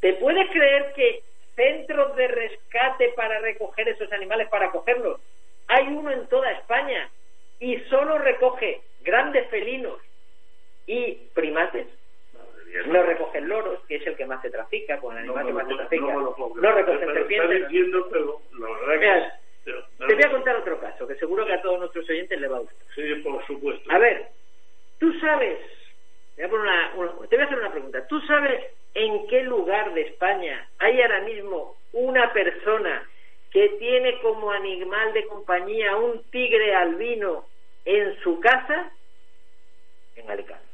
[0.00, 1.22] ¿Te puedes creer que
[1.60, 5.20] centros de rescate para recoger esos animales, para cogerlos,
[5.68, 7.10] hay uno en toda España
[7.58, 9.98] y solo recoge grandes felinos
[10.86, 11.86] y primates.
[12.86, 15.68] No recogen loros, que es el que más se trafica, con el animal que más
[15.68, 16.06] se trafica.
[16.06, 17.68] No, recogen serpientes.
[19.98, 22.58] Te voy a contar otro caso, que seguro que a todos nuestros oyentes le va
[22.58, 22.86] a gustar.
[22.94, 23.90] Sí, por supuesto.
[23.90, 24.28] A ver,
[24.98, 25.58] tú sabes,
[26.36, 26.92] te voy a,
[27.28, 28.06] te voy a hacer una pregunta.
[28.06, 33.06] ¿Tú sabes en qué lugar de España hay ahora mismo una persona
[33.50, 37.46] que tiene como animal de compañía un tigre albino
[37.84, 38.92] en su casa
[40.16, 40.64] en Alicante.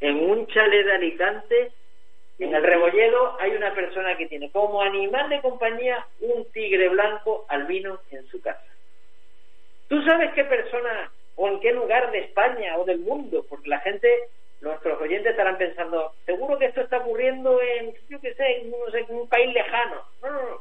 [0.00, 1.72] En un chalet de Alicante,
[2.38, 7.46] en el Rebolledo, hay una persona que tiene como animal de compañía un tigre blanco
[7.48, 8.62] albino en su casa.
[9.88, 13.46] ¿Tú sabes qué persona o en qué lugar de España o del mundo?
[13.48, 14.08] Porque la gente,
[14.60, 18.74] nuestros oyentes estarán pensando, seguro que esto está ocurriendo en, yo qué sé, en,
[19.08, 20.02] un país lejano.
[20.22, 20.60] No, no, no.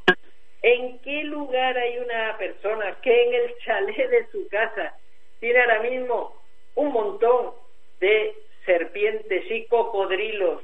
[0.61, 4.95] ¿En qué lugar hay una persona que en el chalet de su casa
[5.39, 6.41] tiene ahora mismo
[6.75, 7.51] un montón
[7.99, 8.33] de
[8.65, 10.61] serpientes y cocodrilos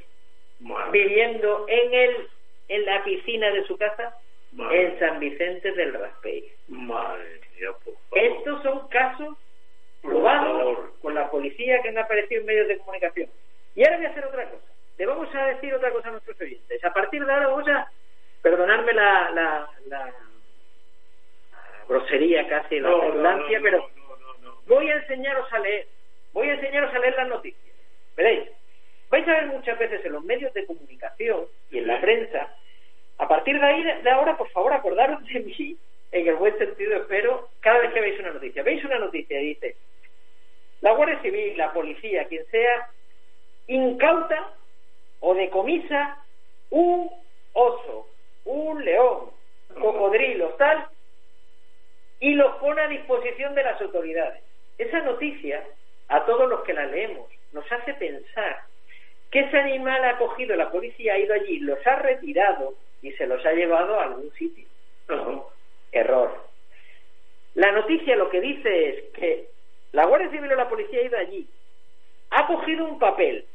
[0.92, 2.28] viviendo en el
[2.68, 4.16] en la piscina de su casa
[4.58, 6.52] en San Vicente del Raspey.
[8.12, 9.38] Estos son casos
[10.02, 13.30] probados con la policía que han aparecido en medios de comunicación.
[13.76, 14.66] Y ahora voy a hacer otra cosa.
[14.98, 16.84] Le vamos a decir otra cosa a nuestros oyentes.
[16.84, 17.92] A partir de ahora vamos a
[18.42, 20.14] perdonarme la, la, la,
[21.88, 23.90] grosería casi, la redundancia, pero
[24.68, 25.88] voy a enseñaros a leer,
[26.34, 27.76] voy a enseñaros a leer las noticias.
[28.16, 28.50] Veréis,
[29.12, 32.56] vais a ver muchas veces en los medios de comunicación y en la prensa,
[33.18, 35.78] a partir de ahí, de ahora, por favor, acordaros de mí,
[36.14, 38.64] en el buen sentido, espero, cada vez que veis una noticia.
[38.64, 39.76] Veis una noticia y dice,
[40.80, 42.90] la Guardia Civil, la policía, quien sea,
[43.68, 44.54] incauta
[45.20, 46.18] o decomisa
[46.70, 47.10] un
[47.54, 48.08] oso,
[48.46, 49.30] un león,
[49.74, 50.88] cocodrilo, tal,
[52.20, 54.42] y los pone a disposición de las autoridades.
[54.78, 55.66] Esa noticia,
[56.08, 58.71] a todos los que la leemos, nos hace pensar
[59.32, 63.26] que ese animal ha cogido, la policía ha ido allí, los ha retirado y se
[63.26, 64.66] los ha llevado a algún sitio.
[65.92, 66.32] Error.
[67.56, 69.48] La noticia lo que dice es que
[69.94, 71.48] la Guardia Civil o la policía ha ido allí,
[72.30, 73.46] ha cogido un papel,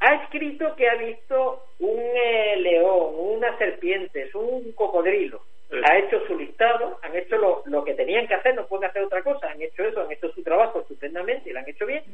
[0.00, 6.38] ha escrito que ha visto un eh, león, unas serpientes, un cocodrilo, ha hecho su
[6.38, 9.60] listado, han hecho lo, lo, que tenían que hacer, no pueden hacer otra cosa, han
[9.60, 12.04] hecho eso, han hecho su trabajo estupendamente y lo han hecho bien,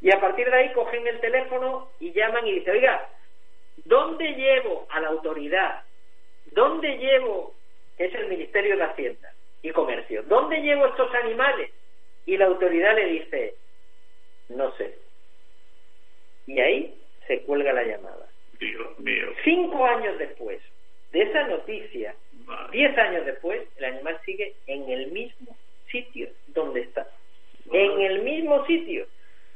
[0.00, 3.08] y a partir de ahí cogen el teléfono y llaman y dicen, oiga,
[3.84, 5.82] ¿dónde llevo a la autoridad?
[6.52, 7.54] ¿Dónde llevo,
[7.96, 9.32] que es el Ministerio de Hacienda
[9.62, 11.70] y Comercio, ¿dónde llevo estos animales?
[12.26, 13.54] Y la autoridad le dice,
[14.50, 14.98] no sé.
[16.46, 18.28] Y ahí se cuelga la llamada.
[18.58, 19.28] Dios mío.
[19.44, 20.60] Cinco años después
[21.12, 22.14] de esa noticia,
[22.72, 25.56] Diez años después, el animal sigue en el mismo
[25.90, 27.06] sitio donde está.
[27.70, 29.06] En el mismo sitio.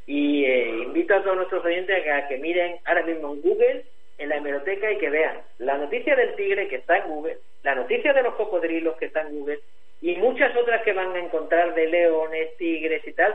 [0.07, 3.85] Y eh, invito a todos nuestros oyentes a que miren ahora mismo en Google,
[4.19, 7.75] en la hemeroteca, y que vean la noticia del tigre que está en Google, la
[7.75, 9.59] noticia de los cocodrilos que está en Google,
[10.01, 13.35] y muchas otras que van a encontrar de leones, tigres y tal,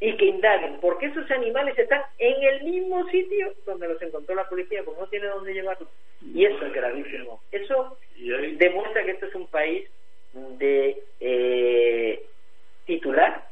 [0.00, 4.48] y que indaguen, porque esos animales están en el mismo sitio donde los encontró la
[4.48, 5.88] policía, pues no tiene dónde llevarlos.
[6.22, 7.42] Y eso es gravísimo.
[7.52, 7.98] Eso
[8.58, 9.88] demuestra que esto es un país
[10.58, 12.22] de eh,
[12.86, 13.46] titular,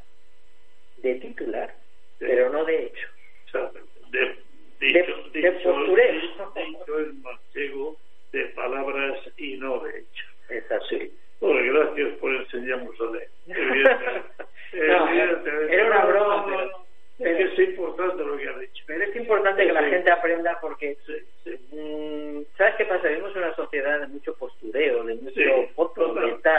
[0.98, 1.74] de titular,
[2.18, 3.08] pero no de hecho.
[4.10, 4.36] de,
[4.80, 6.20] dicho, de, de postureo.
[6.54, 7.96] Dicho el manchego
[8.32, 10.24] de palabras y no de hecho.
[10.48, 11.12] Es así.
[11.40, 12.90] Bueno, gracias por enseñarme
[14.72, 15.70] Jerusalén.
[15.70, 16.46] era una broma.
[17.18, 18.84] es importante lo que has dicho.
[18.86, 20.96] Pero es importante que la gente aprenda porque,
[21.72, 23.08] mm, ¿sabes qué pasa?
[23.08, 26.14] Vivimos en una sociedad de mucho postureo, de mucho foto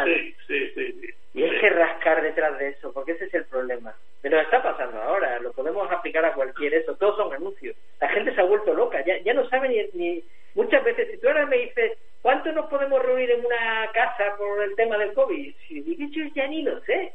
[0.05, 3.93] Sí, sí, sí, Y hay que rascar detrás de eso, porque ese es el problema.
[4.21, 7.75] Pero está pasando ahora, lo podemos aplicar a cualquier eso, todos son anuncios.
[7.99, 10.23] La gente se ha vuelto loca, ya, ya no sabe ni, ni...
[10.55, 14.61] Muchas veces, si tú ahora me dices, ¿cuánto nos podemos reunir en una casa por
[14.61, 15.55] el tema del COVID?
[15.67, 17.11] Si digo, yo ya ni lo sé,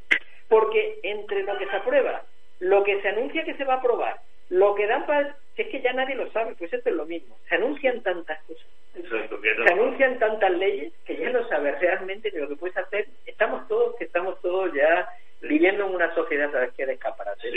[0.49, 2.25] porque entre lo que se aprueba
[2.61, 4.21] lo que se anuncia que se va a aprobar,
[4.51, 5.37] lo que dan para...
[5.57, 7.39] es que ya nadie lo sabe, pues esto es lo mismo.
[7.49, 8.67] Se anuncian tantas cosas.
[8.95, 13.07] Se anuncian tantas leyes que ya no sabes realmente ni lo que puedes hacer.
[13.27, 15.09] Estamos todos, que estamos todos ya
[15.43, 16.87] viviendo en una sociedad, ¿sabes qué?
[16.87, 17.49] De escaparate.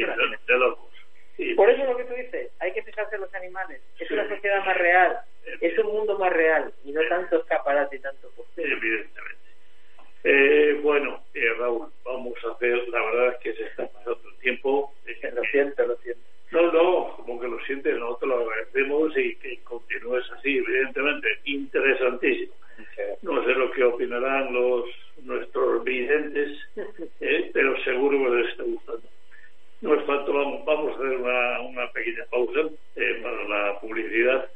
[1.55, 3.81] Por eso lo que tú dices, hay que fijarse en los animales.
[3.97, 5.19] Es una sociedad más real,
[5.59, 9.41] es un mundo más real y no tanto escaparate y tanto Evidentemente.
[10.23, 14.37] Eh, bueno, eh, Raúl, vamos a hacer, la verdad es que se está pasando el
[14.39, 14.93] tiempo.
[15.07, 16.21] Eh, lo siento, lo siento.
[16.51, 22.53] No, no, como que lo sientes, nosotros lo agradecemos y que continúes así, evidentemente, interesantísimo.
[23.21, 24.85] No sé lo que opinarán los
[25.23, 26.57] nuestros videntes,
[27.21, 29.03] eh, pero seguro que les está gustando.
[29.81, 32.69] No es tanto, vamos, vamos a hacer una, una pequeña pausa
[33.23, 34.47] para la publicidad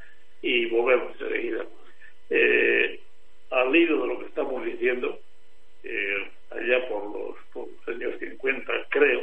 [0.41, 1.65] y volvemos enseguida.
[3.51, 5.19] al hilo de lo que estamos diciendo,
[5.85, 9.21] eh, allá por los, por los, años 50, creo,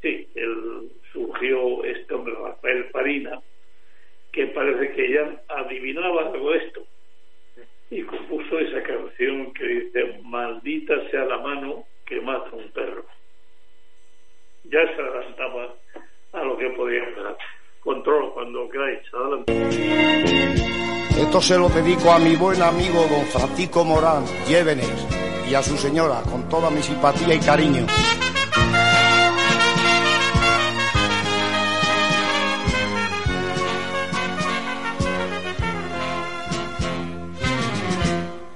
[0.00, 3.42] sí, él surgió este hombre, Rafael Farina,
[4.32, 6.86] que parece que ya adivinaba algo esto,
[7.90, 13.04] y compuso esa canción que dice, maldita sea la mano que mata a un perro.
[14.64, 15.74] Ya se adelantaba
[16.32, 17.36] a lo que podía pasar.
[17.80, 19.52] Control cuando queráis, adelante.
[21.20, 21.40] Esto
[22.10, 24.86] a mi buen amigo don Francisco Morán, llévenes
[25.48, 27.86] y a su señora con toda mi simpatía y cariño.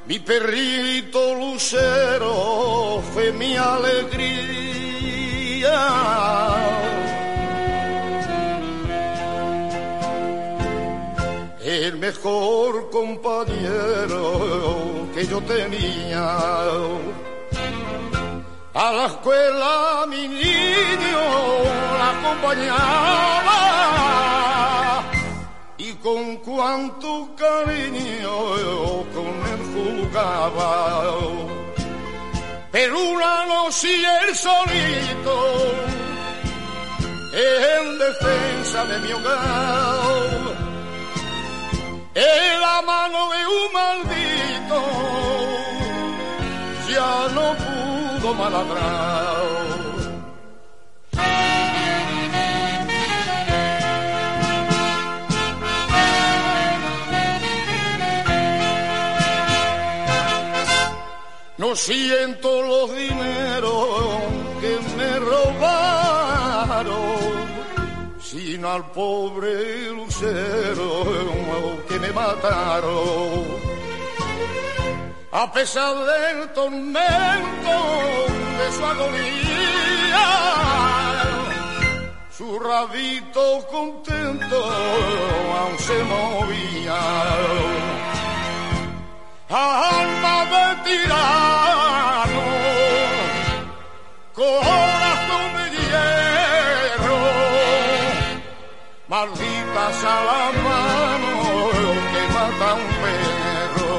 [0.07, 4.59] Mi perrito lucero fue mi alegría
[12.19, 14.41] mejor compañero
[15.15, 16.39] que yo tenía.
[18.75, 21.21] A la escuela mi niño
[21.99, 23.59] la acompañaba
[25.77, 28.31] y con cuánto cariño
[29.15, 30.93] con él jugaba.
[32.71, 33.89] Pero una noche
[34.29, 35.35] el solito
[37.33, 40.38] en defensa de mi hogar
[42.19, 44.79] en la mano de un maldito
[46.91, 49.59] ya no pudo maladrar.
[61.59, 64.18] No siento los dineros
[68.65, 71.05] al pobre lucero
[71.89, 73.45] que me mataron.
[75.31, 77.77] A pesar del tormento
[78.59, 80.29] de su agonía,
[82.31, 84.65] su rabito contento
[85.61, 87.01] aún se movía.
[89.51, 92.43] Alma de tirano,
[94.35, 94.98] corazón
[99.19, 101.33] Maldita sea la mano
[102.13, 103.95] que mata un perro.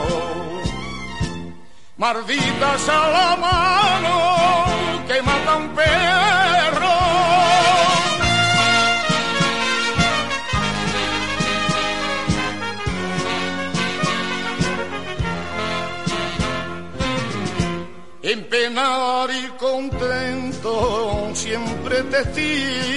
[1.97, 4.15] Maldita sea la mano
[5.09, 6.95] que mata un perro.
[18.21, 22.88] En penar y contento siempre testigo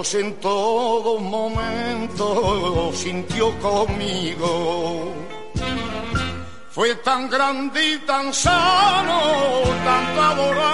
[0.00, 5.12] En todo momento sintió conmigo.
[6.70, 9.20] Fue tan grande y tan sano,
[9.84, 10.70] tanto adoraba,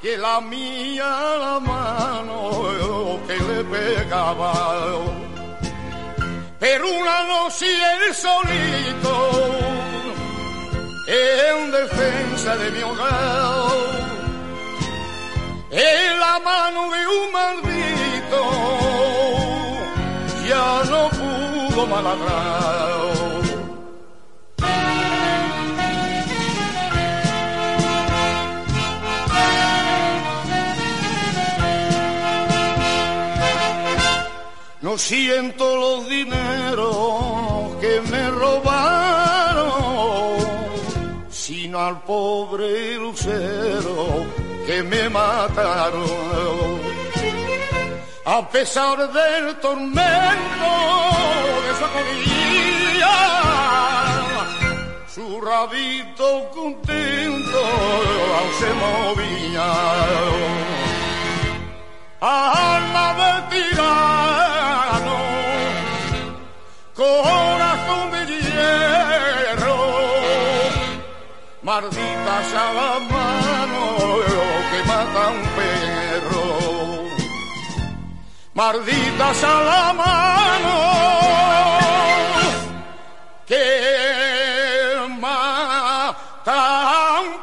[0.00, 1.10] que la mía
[1.40, 4.52] la mano que le pegaba.
[6.60, 9.32] Pero una noche el solito,
[11.08, 14.01] en defensa de mi hogar,
[15.72, 18.42] en la mano de un maldito
[20.46, 23.02] ya no pudo maladrar.
[34.82, 39.70] No siento los dineros que me robaron,
[41.30, 46.80] sino al pobre lucero que me mataron.
[48.24, 50.72] A pesar del tormento
[51.64, 53.16] de su agonía,
[55.14, 57.58] su rabito contento
[58.38, 59.68] aún se movía.
[62.20, 65.18] Alma de tirano,
[66.94, 69.78] corazón de hierro,
[71.62, 72.72] maldita sea
[74.86, 76.46] mata un perro,
[78.54, 80.76] maldita sea la mano
[83.46, 83.64] que
[85.20, 86.60] mata
[87.20, 87.42] un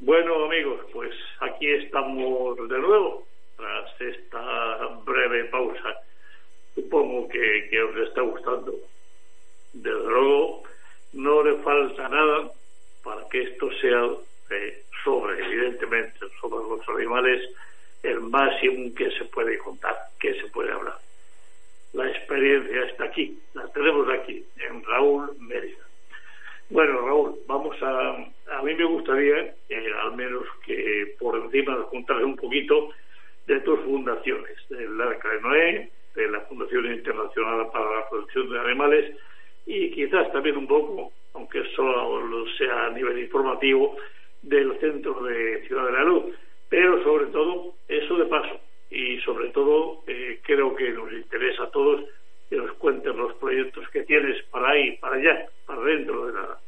[0.00, 1.12] Bueno amigos, pues
[1.42, 3.24] aquí estamos de nuevo
[3.56, 4.40] tras esta
[5.04, 6.01] breve pausa.
[6.74, 8.74] Supongo que, que os está gustando.
[9.72, 10.62] Desde luego,
[11.12, 12.50] no le falta nada
[13.02, 14.10] para que esto sea
[14.50, 17.48] eh, sobre, evidentemente, sobre los animales,
[18.02, 20.98] el máximo que se puede contar, que se puede hablar.
[21.92, 25.84] La experiencia está aquí, la tenemos aquí, en Raúl Mérida.
[26.70, 28.12] Bueno, Raúl, vamos a.
[28.56, 32.90] A mí me gustaría, eh, al menos que por encima de contarles un poquito
[33.46, 38.60] de tus fundaciones, del Arca de Noé, de la Fundación Internacional para la Protección de
[38.60, 39.16] Animales
[39.66, 43.96] y quizás también un poco, aunque solo sea a nivel informativo,
[44.42, 46.34] del Centro de Ciudad de la Luz.
[46.68, 48.60] Pero sobre todo, eso de paso.
[48.90, 52.02] Y sobre todo, eh, creo que nos interesa a todos
[52.50, 56.58] que nos cuenten los proyectos que tienes para ahí, para allá, para dentro de la.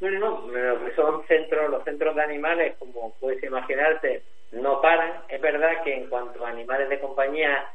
[0.00, 0.18] Bueno,
[0.50, 4.22] no, son centros, los centros de animales, como puedes imaginarte,
[4.52, 5.22] no paran.
[5.28, 7.66] Es verdad que en cuanto a animales de compañía,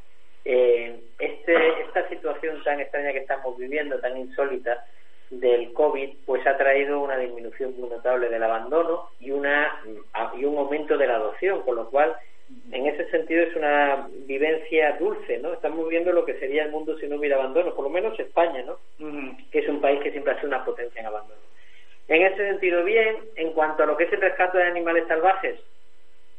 [0.46, 4.86] eh, este, esta situación tan extraña que estamos viviendo, tan insólita
[5.30, 9.82] del COVID, pues ha traído una disminución muy notable del abandono y, una,
[10.38, 12.16] y un aumento de la adopción, con lo cual,
[12.72, 15.54] en ese sentido, es una vivencia dulce, ¿no?
[15.54, 18.64] Estamos viendo lo que sería el mundo si no hubiera abandono, por lo menos España,
[18.64, 18.78] ¿no?
[19.52, 21.40] Que es un país que siempre ha sido una potencia en abandono.
[22.10, 25.58] En ese sentido, bien, en cuanto a lo que es el rescate de animales salvajes,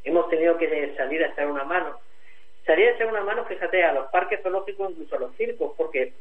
[0.04, 1.98] hemos tenido que salir a echar una mano.
[2.66, 6.12] Salir a echar una mano, fíjate, a los parques zoológicos, incluso a los circos, porque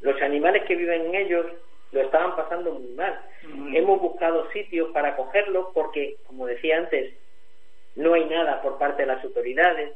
[0.00, 1.46] los animales que viven en ellos
[1.92, 3.20] lo estaban pasando muy mal.
[3.74, 7.14] Hemos buscado sitios para acogerlos porque, como decía antes,
[7.96, 9.92] no hay nada por parte de las autoridades.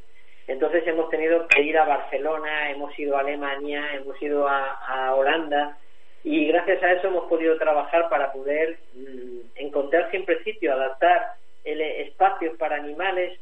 [0.47, 5.15] Entonces hemos tenido que ir a Barcelona, hemos ido a Alemania, hemos ido a, a
[5.15, 5.79] Holanda
[6.23, 11.35] y gracias a eso hemos podido trabajar para poder mm, encontrar siempre sitio, adaptar
[11.67, 13.39] el, espacios para animales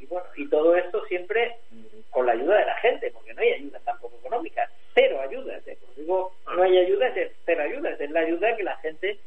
[0.00, 3.40] y, bueno, y todo esto siempre mm, con la ayuda de la gente, porque no
[3.40, 8.10] hay ayudas tampoco económicas, cero ayudas, eh, digo, no hay ayudas, es cero ayudas, es
[8.10, 9.18] la ayuda que la gente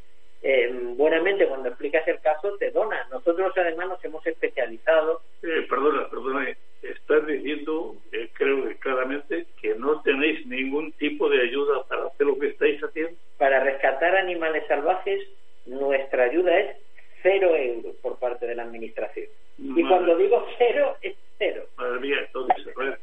[0.44, 3.06] eh, buenamente cuando explicas el caso te dona.
[3.10, 5.22] Nosotros además nos hemos especializado.
[5.42, 6.48] Eh, perdona, perdona,
[6.82, 12.26] estás diciendo, eh, creo que claramente, que no tenéis ningún tipo de ayuda para hacer
[12.26, 13.12] lo que estáis haciendo.
[13.38, 15.22] Para rescatar animales salvajes,
[15.66, 16.76] nuestra ayuda es
[17.22, 19.26] cero euros por parte de la administración.
[19.58, 21.64] Y cuando digo cero, es cero.
[21.76, 22.98] Madre mía, entonces, a ver,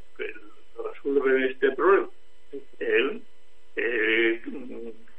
[1.50, 2.10] este problema.
[2.80, 3.22] Él,
[3.76, 4.42] eh,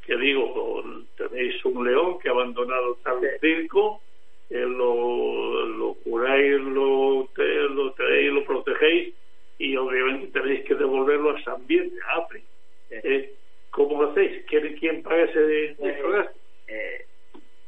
[0.05, 0.85] que digo,
[1.17, 4.01] tenéis un león que ha abandonado tal circo,
[4.51, 9.15] eh, lo, lo curáis, lo, lo traéis, lo protegéis
[9.59, 12.47] y obviamente tenéis que devolverlo a San Bien, a África.
[12.91, 13.35] Eh,
[13.71, 14.45] ¿Cómo lo hacéis?
[14.47, 16.33] ¿Quién, quién paga ese, gasto?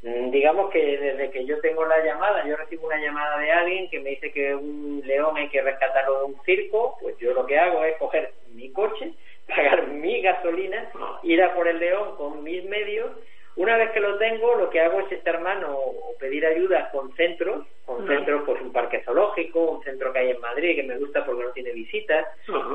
[0.05, 3.89] Eh, digamos que desde que yo tengo la llamada, yo recibo una llamada de alguien
[3.89, 7.45] que me dice que un león hay que rescatarlo de un circo, pues yo lo
[7.45, 9.13] que hago es coger mi coche,
[9.47, 10.91] pagar mi gasolina,
[11.23, 13.11] ir a por el león con mis medios,
[13.55, 17.13] Una vez que lo tengo, lo que hago es echar mano o pedir ayuda con
[17.15, 20.97] centros, con centros, pues un parque zoológico, un centro que hay en Madrid que me
[20.97, 22.25] gusta porque no tiene visitas,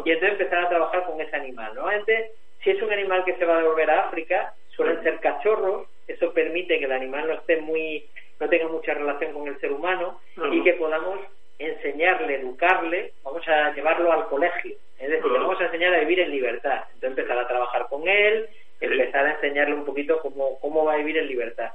[0.05, 1.75] y entonces empezar a trabajar con ese animal.
[1.75, 2.31] Normalmente,
[2.69, 6.35] si es un animal que se va a devolver a África, suelen ser cachorros, eso
[6.35, 8.05] permite que el animal no esté muy,
[8.39, 10.21] no tenga mucha relación con el ser humano
[10.53, 11.19] y que podamos
[11.59, 16.31] enseñarle, educarle, vamos a llevarlo al colegio, es decir, vamos a enseñar a vivir en
[16.31, 16.85] libertad.
[16.93, 18.47] Entonces empezar a trabajar con él,
[18.83, 21.71] empezar a enseñarle un poquito cómo, cómo va a vivir en libertad.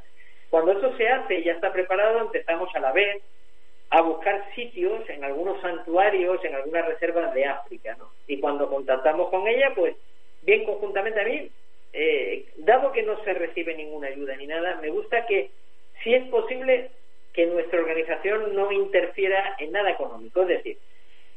[0.51, 3.23] Cuando eso se hace y ya está preparado, empezamos a la vez
[3.89, 8.09] a buscar sitios en algunos santuarios, en algunas reservas de África, ¿no?
[8.27, 9.95] Y cuando contactamos con ella, pues
[10.45, 11.49] bien conjuntamente a mí,
[11.93, 15.51] eh, dado que no se recibe ninguna ayuda ni nada, me gusta que,
[16.03, 16.89] si es posible,
[17.33, 20.41] que nuestra organización no interfiera en nada económico.
[20.43, 20.77] Es decir,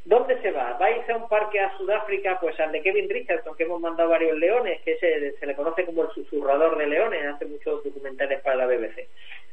[0.06, 0.76] ¿Dónde se va?
[0.78, 2.38] ¿Vais a un parque a Sudáfrica?
[2.40, 5.84] Pues al de Kevin Richardson, que hemos mandado varios leones, que se, se le conoce
[5.84, 9.08] como el susurrador de leones, hace muchos documentales para la BBC.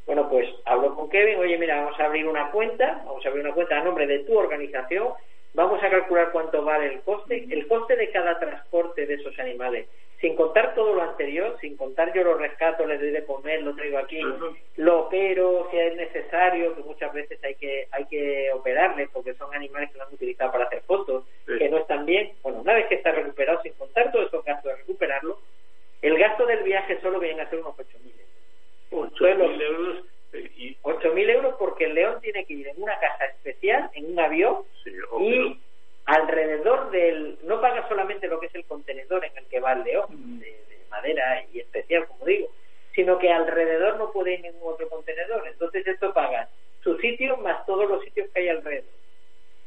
[0.05, 3.43] Bueno, pues hablo con Kevin, oye, mira, vamos a abrir una cuenta, vamos a abrir
[3.43, 5.13] una cuenta a nombre de tu organización,
[5.53, 9.87] vamos a calcular cuánto vale el coste, el coste de cada transporte de esos animales
[10.23, 13.75] sin contar todo lo anterior, sin contar yo los rescatos, les doy de comer, lo
[13.75, 14.21] traigo aquí,
[14.77, 19.53] lo opero si es necesario, que muchas veces hay que hay que operarles porque son
[19.53, 22.31] animales que lo han utilizado para hacer fotos, que no están bien.
[22.41, 25.39] Bueno, una vez que está recuperado, sin contar todos esos gastos de recuperarlo,
[26.01, 28.13] el gasto del viaje solo viene a ser unos 8.000
[28.91, 29.11] euros.
[29.19, 30.05] 8.000 euros.
[30.34, 30.77] Eh, y...
[30.84, 34.63] 8.000 euros porque el león tiene que ir en una casa especial, en un avión,
[35.19, 35.59] y
[36.05, 39.84] alrededor del no paga solamente lo que es el contenedor en el que va el
[39.84, 40.39] león mm.
[40.39, 42.49] de, madera y especial como digo
[42.93, 45.47] sino que alrededor no puede ir ningún otro contenedor.
[45.47, 46.47] Entonces esto paga
[46.84, 48.91] su sitio más todos los sitios que hay alrededor.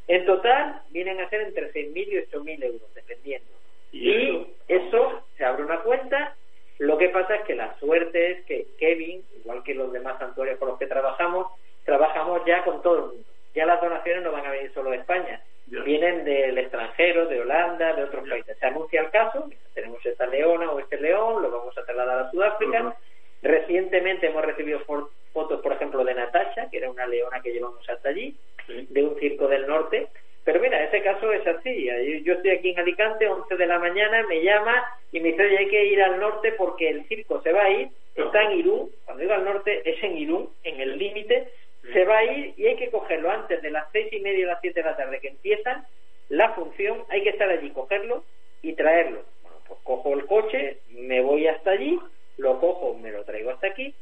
[0.09, 3.49] En total vienen a ser entre 6.000 y 8.000 euros dependiendo.
[3.93, 6.37] Y eso se abre una cuenta
[6.79, 10.59] lo que pasa es que la suerte es que Kevin igual que los demás santuarios
[10.59, 11.49] con los que trabajamos
[11.85, 14.97] trabajamos ya con todo el mundo ya las donaciones no van a venir solo de
[14.97, 18.57] España vienen del extranjero, de Holanda, de otros países.
[18.59, 22.31] Se anuncia el caso, tenemos esta leona o este león, lo vamos a trasladar a
[22.31, 22.95] Sudáfrica.
[23.43, 28.09] Recientemente hemos recibido fotos, por ejemplo, de Natasha, que era una leona que llevamos hasta
[28.09, 28.37] allí,
[28.69, 30.09] de un circo del norte.
[30.47, 31.89] Pero mira, ese caso es así.
[32.23, 34.81] Yo estoy aquí en Alicante, 11 de la mañana, me llama
[35.11, 37.71] y me dice, oye, hay que ir al norte porque el circo se va a
[37.71, 37.89] ir.
[38.15, 41.49] Está en Irún, cuando digo al norte es en Irún, en el límite
[41.93, 44.45] se va a ir y hay que cogerlo antes de las seis y media y
[44.45, 45.85] las siete de la tarde que empiezan
[46.29, 48.23] la función, hay que estar allí, cogerlo
[48.63, 49.25] y traerlo.
[49.43, 51.99] Bueno, pues cojo el coche, me voy hasta allí,
[52.39, 53.93] lo cojo, me lo traigo hasta aquí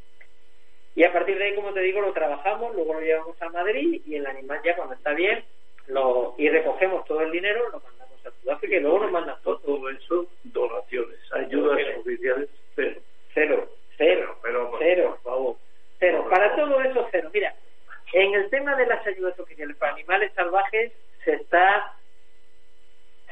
[0.95, 4.03] y a partir de ahí, como te digo, lo trabajamos, luego lo llevamos a Madrid
[4.07, 5.43] y el animal ya cuando está bien
[5.89, 9.59] lo y recogemos todo el dinero, lo mandamos a Sudáfrica y luego nos mandan todo.
[9.59, 13.01] Todo eso, donaciones, ayudas oficiales, cero.
[13.35, 15.19] Cero, cero, pero, cero.
[15.23, 15.57] Por favor.
[15.99, 16.27] Cero.
[16.31, 17.31] Para todo eso, cero.
[17.33, 17.55] Mira,
[18.13, 20.93] en el tema de las ayudas oficiales para animales salvajes
[21.25, 21.95] se está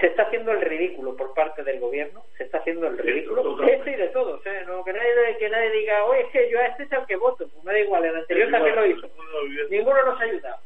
[0.01, 3.93] se está haciendo el ridículo por parte del gobierno, se está haciendo el ridículo, este
[3.93, 4.65] y de todos, ¿eh?
[4.67, 7.15] no, que, nadie, que nadie diga, oye, es que yo a este es el que
[7.15, 9.09] voto, pues me da igual, el anterior también lo hizo,
[9.71, 10.59] ninguno nos ha ayudado.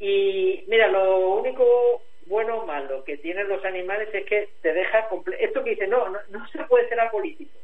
[0.00, 5.08] Y mira, lo único bueno o malo que tienen los animales es que te deja,
[5.38, 7.58] esto que dice, no, no, no se puede ser apolítico.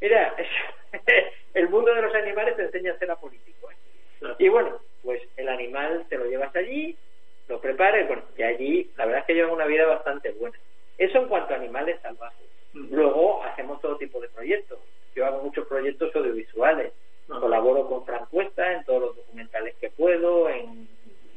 [0.00, 0.34] Mira,
[1.54, 3.70] el mundo de los animales te enseña a ser apolítico.
[3.70, 3.74] ¿eh?
[4.38, 6.96] Y bueno, pues el animal te lo llevas allí,
[7.48, 10.56] lo preparas, bueno, y allí la verdad es que llevan una vida bastante buena.
[10.96, 12.46] Eso en cuanto a animales salvajes.
[12.72, 14.78] Luego hacemos todo tipo de proyectos.
[15.14, 16.92] Yo hago muchos proyectos audiovisuales.
[17.28, 20.88] Colaboro con Fran Cuesta en todos los documentales que puedo, en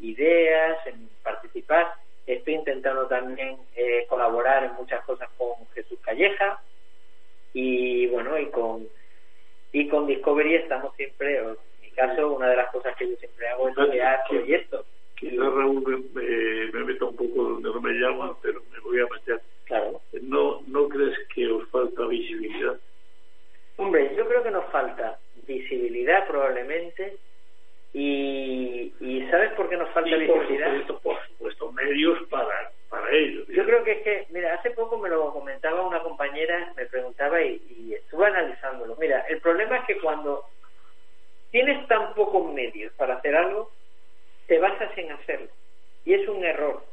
[0.02, 1.94] ideas, en participar.
[2.26, 6.62] Estoy intentando también eh, colaborar en muchas cosas con Jesús Calleja
[7.54, 8.88] y bueno, y con
[9.72, 11.42] y con Discovery estamos siempre
[11.98, 14.86] caso, una de las cosas que yo siempre hago es crear proyectos.
[15.16, 15.84] Quizás Raúl
[16.14, 19.42] me, me, meta un poco donde no me llaman, pero me voy a meter.
[19.66, 20.00] Claro.
[20.22, 22.80] ¿No, ¿No crees que os falta visibilidad?
[23.78, 27.18] Hombre, yo creo que nos falta visibilidad probablemente
[27.94, 30.72] y, y ¿sabes por qué nos falta visibilidad?
[30.72, 33.46] Por supuesto, por supuesto, medios para, para ello.
[33.48, 37.42] Yo creo que es que, mira, hace poco me lo comentaba una compañera, me preguntaba
[37.42, 38.96] y, y estuve analizándolo.
[39.00, 40.46] Mira, el problema es que cuando
[41.52, 43.72] tienes tan pocos medios para hacer algo,
[44.48, 45.50] te basas en hacerlo.
[46.06, 46.84] Y es un error,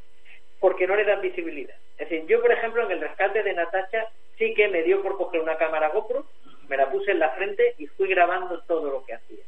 [0.61, 1.77] porque no le das visibilidad.
[1.99, 5.17] Es decir, yo, por ejemplo, en el rescate de Natasha, sí que me dio por
[5.17, 6.27] coger una cámara GoPro,
[6.69, 9.45] me la puse en la frente y fui grabando todo lo que hacía.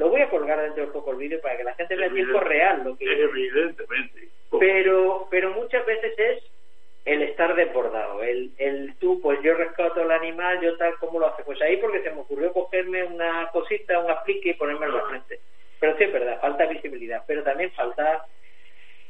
[0.00, 2.14] Lo voy a colgar dentro de poco el vídeo para que la gente vea en
[2.14, 4.28] tiempo real lo que Evidentemente.
[4.58, 6.42] Pero, pero muchas veces es
[7.04, 11.26] el estar desbordado, el, el tú, pues yo rescato al animal, yo tal, como lo
[11.26, 11.42] hace?
[11.44, 15.00] Pues ahí porque se me ocurrió cogerme una cosita, un aplique y ponérmelo ah.
[15.02, 15.40] al frente.
[15.78, 18.24] Pero sí es verdad, falta visibilidad, pero también falta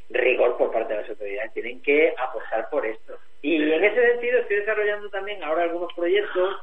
[0.09, 3.17] rigor por parte de las autoridades, tienen que apostar por esto.
[3.41, 6.57] Y en ese sentido estoy desarrollando también ahora algunos proyectos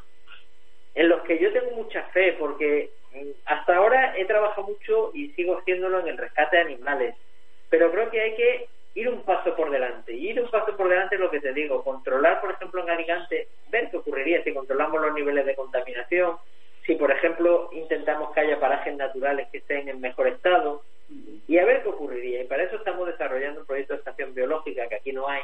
[0.99, 5.28] en los que yo tengo mucha fe, porque mm, hasta ahora he trabajado mucho y
[5.28, 7.14] sigo haciéndolo en el rescate de animales,
[7.70, 10.12] pero creo que hay que ir un paso por delante.
[10.12, 12.90] Y ir un paso por delante es lo que te digo, controlar, por ejemplo, en
[12.90, 16.36] Alicante, ver qué ocurriría si controlamos los niveles de contaminación,
[16.84, 20.82] si, por ejemplo, intentamos que haya parajes naturales que estén en mejor estado,
[21.46, 22.42] y a ver qué ocurriría.
[22.42, 25.42] Y para eso estamos desarrollando un proyecto de estación biológica que aquí no hay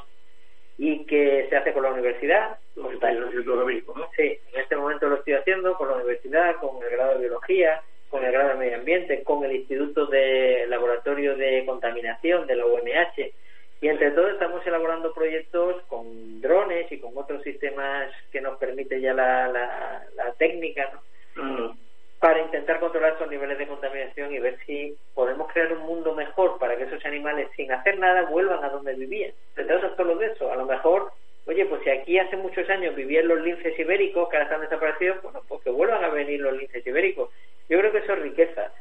[0.79, 2.59] y que se hace con la universidad.
[2.77, 4.09] Lo haciendo mismo, ¿no?
[4.16, 7.83] Sí, en este momento lo estoy haciendo con la universidad, con el grado de biología,
[8.09, 12.66] con el grado de medio ambiente, con el Instituto de Laboratorio de Contaminación de la
[12.66, 13.33] UMH.
[13.81, 19.01] Y entre todos estamos elaborando proyectos con drones y con otros sistemas que nos permite
[19.01, 20.91] ya la, la, técnica,
[21.37, 21.77] ¿no?
[22.25, 26.59] Para intentar controlar esos niveles de contaminación y ver si podemos crear un mundo mejor
[26.59, 29.33] para que esos animales sin hacer nada vuelvan a donde vivían.
[29.55, 30.51] Se trata solo de eso.
[30.51, 31.12] A lo mejor,
[31.45, 35.20] oye, pues si aquí hace muchos años vivían los linces ibéricos que ahora están desaparecidos,
[35.20, 37.29] bueno, pues que vuelvan a venir los linces ibéricos.
[37.68, 38.72] Yo creo que eso es riqueza.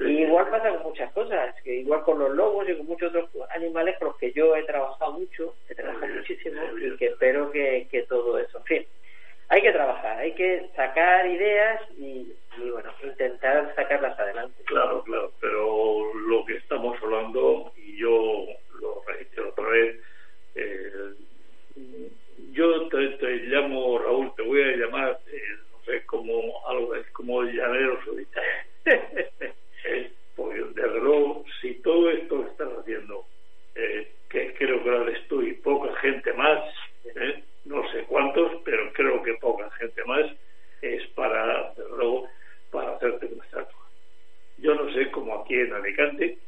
[0.00, 3.48] Y igual pasa con muchas cosas, que igual con los lobos y con muchos otros
[3.54, 7.88] animales con los que yo he trabajado mucho, he trabajado muchísimo y que espero que,
[7.90, 8.86] que todo eso, en fin,
[9.48, 14.62] hay que trabajar, hay que sacar ideas y y bueno, intentar sacarlas adelante.
[14.64, 18.46] Claro, claro, pero lo que estamos hablando, y yo
[18.80, 19.96] lo reitero otra vez,
[20.54, 21.14] eh,
[22.52, 25.42] yo te, llamo Raúl, te voy a llamar, eh,
[25.72, 28.50] no sé, como algo, es como llanero solitario.
[30.36, 33.24] porque desde luego, si todo esto que estás haciendo,
[33.74, 36.60] eh, que creo que ahora estoy poca gente más,
[37.16, 40.26] eh, no sé cuántos, pero creo que poca gente más,
[40.82, 42.28] es para, luego,
[42.70, 43.80] para hacerte una estatua.
[44.58, 46.38] Yo no sé cómo aquí en Alicante,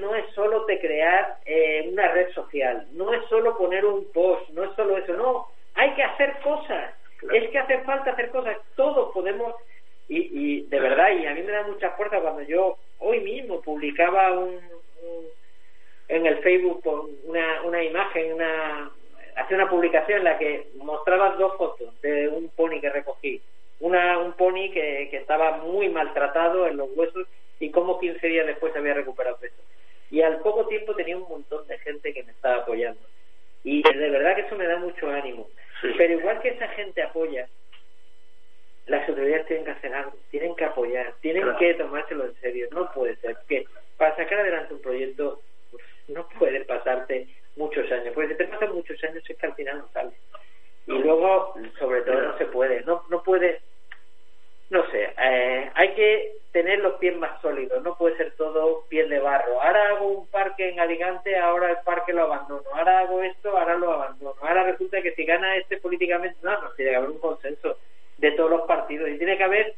[0.00, 4.48] no es solo de crear eh, una red social, no es solo poner un post,
[4.50, 6.94] no es solo eso, no, hay que hacer cosas,
[7.32, 9.54] es que hace falta hacer cosas, todos podemos
[10.08, 13.60] y, y de verdad, y a mí me da mucha fuerza cuando yo hoy mismo
[13.60, 14.58] publicaba un,
[16.08, 16.82] en el Facebook
[17.24, 18.90] una, una imagen, una
[19.36, 23.40] hacía una publicación en la que mostraba dos fotos de un pony que recogí.
[23.80, 27.26] Una, un pony que, que estaba muy maltratado en los huesos
[27.58, 29.61] y como 15 días después había recuperado peso.
[30.12, 33.00] Y al poco tiempo tenía un montón de gente que me estaba apoyando.
[33.64, 35.48] Y de verdad que eso me da mucho ánimo.
[35.96, 37.48] Pero igual que esa gente apoya,
[38.86, 42.68] las autoridades tienen que hacer algo, tienen que apoyar, tienen que tomárselo en serio.
[42.72, 43.64] No puede ser que
[43.96, 45.40] para sacar adelante un proyecto
[45.70, 49.54] pues, no puede pasarte muchos años, porque si te pasan muchos años es que al
[49.54, 50.12] final no sale.
[50.86, 53.60] Y luego, sobre todo, no se puede, no, no puede,
[54.72, 59.10] no sé, eh, hay que tener los pies más sólidos, no puede ser todo piel
[59.10, 59.60] de barro.
[59.60, 62.62] Ahora hago un parque en Alicante, ahora el parque lo abandono.
[62.72, 64.34] Ahora hago esto, ahora lo abandono.
[64.40, 67.76] Ahora resulta que si gana este políticamente, no, no, tiene que haber un consenso
[68.16, 69.74] de todos los partidos y tiene que haber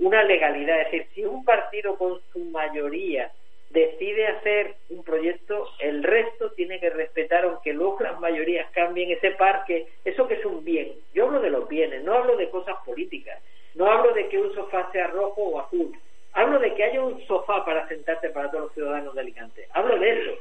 [0.00, 0.80] una legalidad.
[0.80, 3.30] Es decir, si un partido con su mayoría
[3.70, 9.30] decide hacer un proyecto, el resto tiene que respetar, aunque luego las mayorías cambien ese
[9.30, 10.94] parque, eso que es un bien.
[11.14, 13.40] Yo hablo de los bienes, no hablo de cosas políticas,
[13.74, 15.92] no hablo de que un sofá sea rojo o azul,
[16.32, 19.68] hablo de que haya un sofá para sentarte para todos los ciudadanos de Alicante.
[19.72, 20.38] Hablo de eso.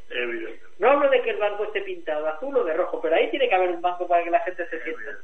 [0.80, 3.30] No hablo de que el banco esté pintado de azul o de rojo, pero ahí
[3.30, 5.18] tiene que haber un banco para que la gente se sienta.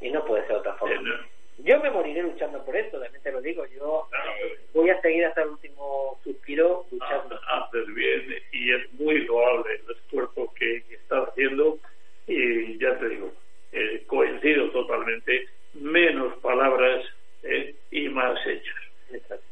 [0.00, 1.28] Y no puede, ser otra forma.
[1.58, 3.66] Yo me moriré luchando por esto, también te lo digo.
[3.66, 7.38] Yo eh, voy a seguir hasta el último suspiro luchando.
[7.48, 11.78] Haces bien y es muy loable el esfuerzo que, estás haciendo
[12.26, 13.32] y ya te digo,
[13.72, 15.48] eh, coincido totalmente,
[15.80, 17.04] menos palabras
[17.42, 18.76] eh, y más hechos.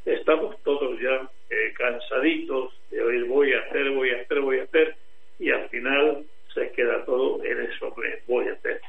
[0.05, 4.65] Estamos todos ya eh, cansaditos de oír voy a hacer, voy a hacer, voy a
[4.65, 4.95] hacer
[5.39, 7.95] y al final se queda todo en eso,
[8.27, 8.81] voy a hacer.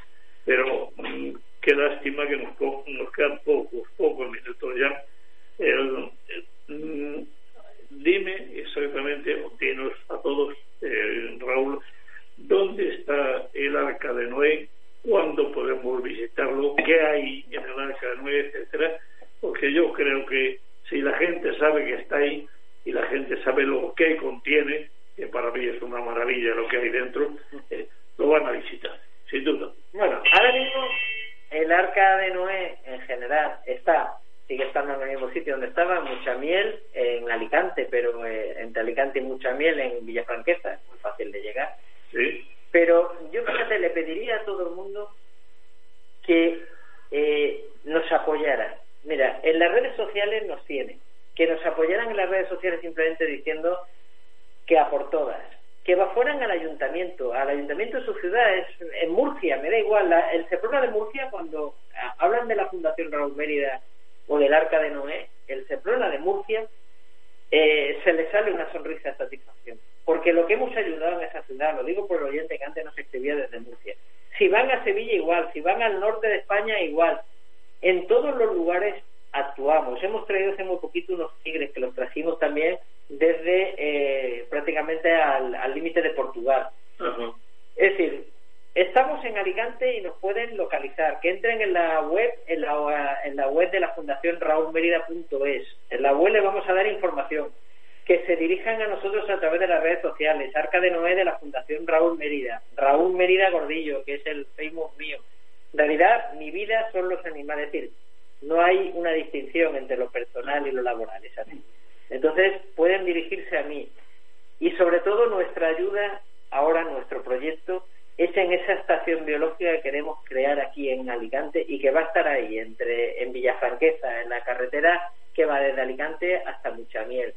[125.98, 127.34] Alicante hasta Muchamiel.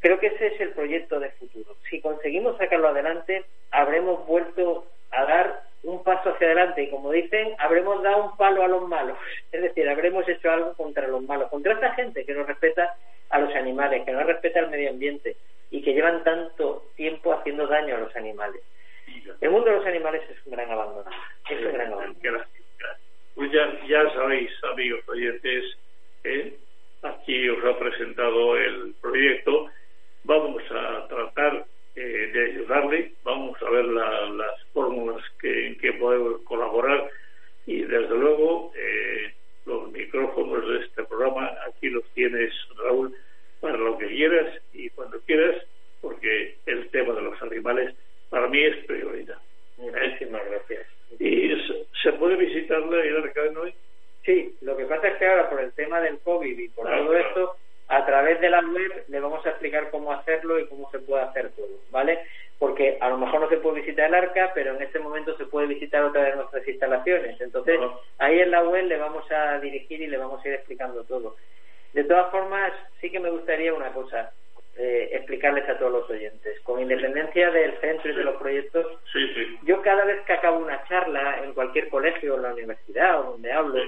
[0.00, 1.76] Creo que ese es el proyecto de futuro.
[1.90, 7.54] Si conseguimos sacarlo adelante, habremos vuelto a dar un paso hacia adelante y como dicen,
[7.58, 9.18] habremos dado un palo a los malos.
[9.52, 12.96] Es decir, habremos hecho algo contra los malos, contra esta gente que no respeta
[13.30, 15.36] a los animales, que no respeta el medio ambiente
[15.70, 18.62] y que llevan tanto tiempo haciendo daño a los animales.
[19.40, 21.10] El mundo de los animales es un gran abandono.
[21.50, 22.44] Es un gran abandono.
[23.34, 25.64] Pues ya, ya sabéis, amigos oyentes,
[26.24, 26.54] ¿eh?
[27.02, 29.66] Aquí os ha presentado el proyecto.
[30.24, 36.40] Vamos a tratar eh, de ayudarle, vamos a ver las fórmulas que, en que podemos
[36.42, 37.10] colaborar
[37.66, 39.34] y desde luego eh,
[39.66, 43.14] los micrófonos de este programa aquí los tienes Raúl
[43.60, 45.56] para lo que quieras y cuando quieras
[46.00, 47.94] porque el tema de los animales
[48.30, 49.38] para mí es prioridad.
[49.76, 50.86] Muchísimas gracias.
[51.18, 51.50] ¿Y
[52.02, 53.74] se puede visitar la Arca de Noé?
[54.24, 57.16] Sí, lo que pasa es que ahora por el tema del COVID y por todo
[57.16, 57.56] esto,
[57.88, 61.22] a través de la web le vamos a explicar cómo hacerlo y cómo se puede
[61.22, 62.20] hacer todo, ¿vale?
[62.58, 65.46] Porque a lo mejor no se puede visitar el arca, pero en este momento se
[65.46, 67.40] puede visitar otra de nuestras instalaciones.
[67.40, 67.78] Entonces,
[68.18, 71.36] ahí en la web le vamos a dirigir y le vamos a ir explicando todo.
[71.92, 74.32] De todas formas, sí que me gustaría una cosa,
[74.78, 76.60] eh, explicarles a todos los oyentes.
[76.60, 78.86] Con independencia del centro y de los proyectos,
[79.64, 83.52] yo cada vez que acabo una charla en cualquier colegio, en la universidad o donde
[83.52, 83.82] hablo,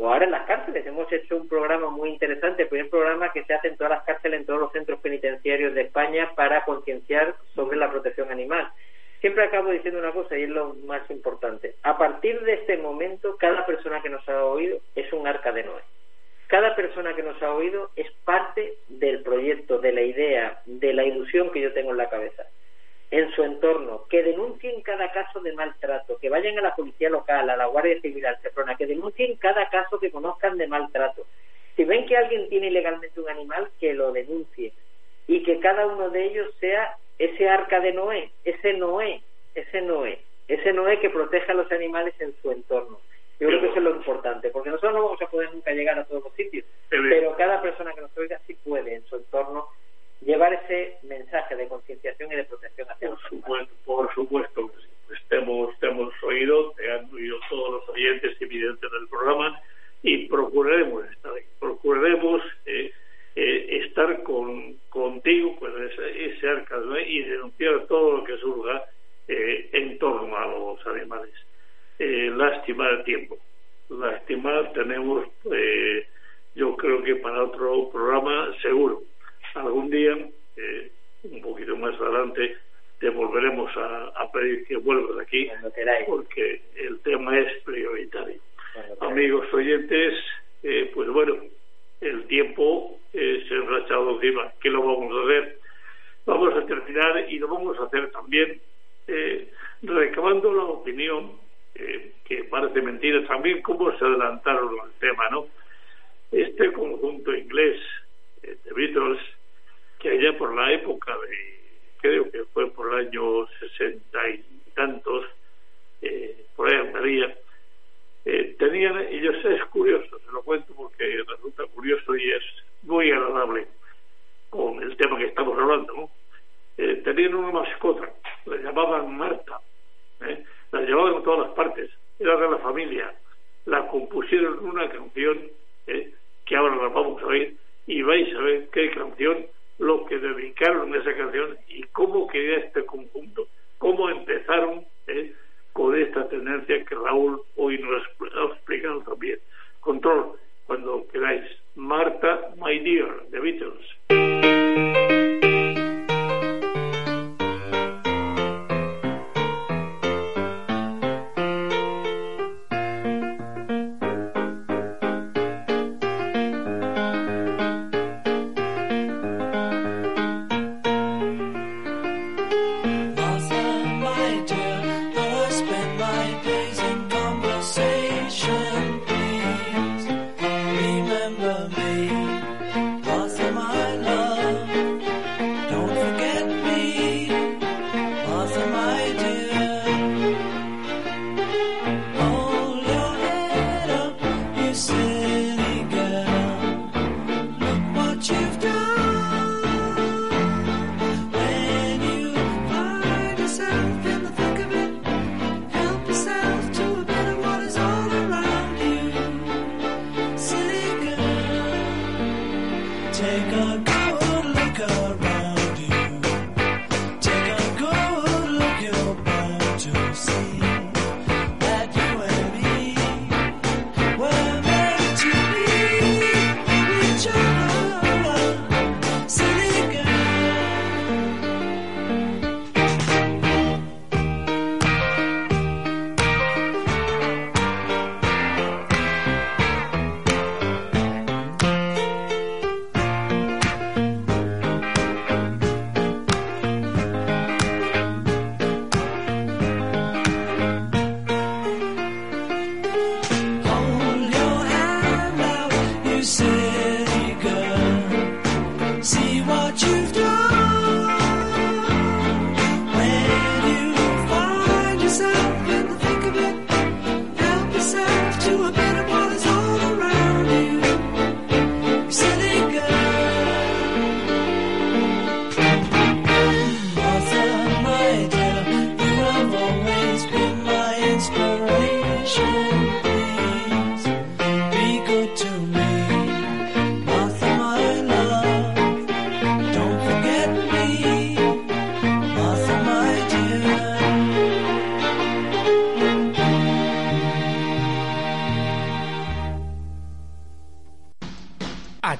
[0.00, 0.86] o ahora en las cárceles.
[0.86, 4.04] Hemos hecho un programa muy interesante, el primer programa que se hace en todas las
[4.04, 8.66] cárceles, en todos los centros penitenciarios de España para concienciar sobre la protección animal.
[9.20, 11.74] Siempre acabo diciendo una cosa y es lo más importante.
[11.82, 15.64] A partir de este momento, cada persona que nos ha oído es un arca de
[15.64, 15.82] Noé.
[16.46, 21.04] Cada persona que nos ha oído es parte del proyecto, de la idea, de la
[21.04, 22.44] ilusión que yo tengo en la cabeza
[23.10, 27.50] en su entorno, que denuncien cada caso de maltrato, que vayan a la policía local,
[27.50, 31.26] a la Guardia Civil, al CEPRONA, que denuncien cada caso que conozcan de maltrato.
[31.74, 34.72] Si ven que alguien tiene ilegalmente un animal, que lo denuncie
[35.26, 39.22] y que cada uno de ellos sea ese arca de Noé, ese Noé,
[39.54, 43.00] ese Noé, ese Noé que proteja a los animales en su entorno.
[43.40, 45.98] Yo creo que eso es lo importante, porque nosotros no vamos a poder nunca llegar
[45.98, 46.64] a todos los sitios,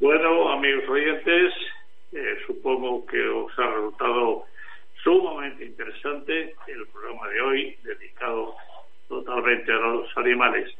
[0.00, 1.52] Bueno, amigos oyentes,
[2.12, 4.46] eh, supongo que os ha resultado
[5.02, 8.54] sumamente interesante el programa de hoy dedicado
[9.08, 10.70] totalmente a los animales.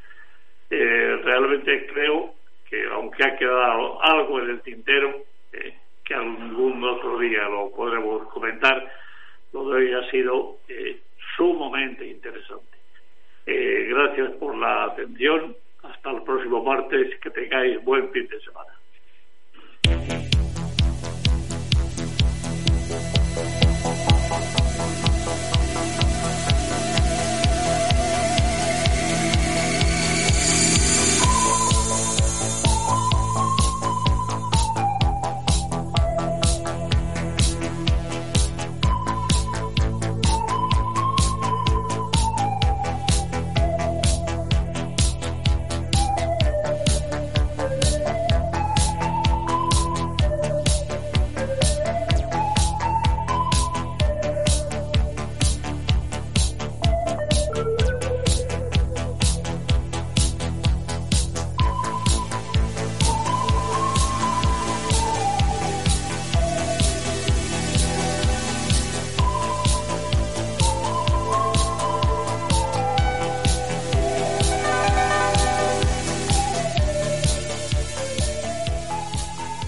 [0.71, 2.35] Eh, realmente creo
[2.69, 8.29] que aunque ha quedado algo en el tintero, eh, que algún otro día lo podremos
[8.29, 8.91] comentar,
[9.53, 10.59] todo ello ha sido
[11.37, 12.79] sumamente interesante.
[13.47, 15.57] gracias por la atención.
[15.83, 17.19] Hasta el próximo martes.
[17.21, 18.81] Que tengáis buen fin de semana.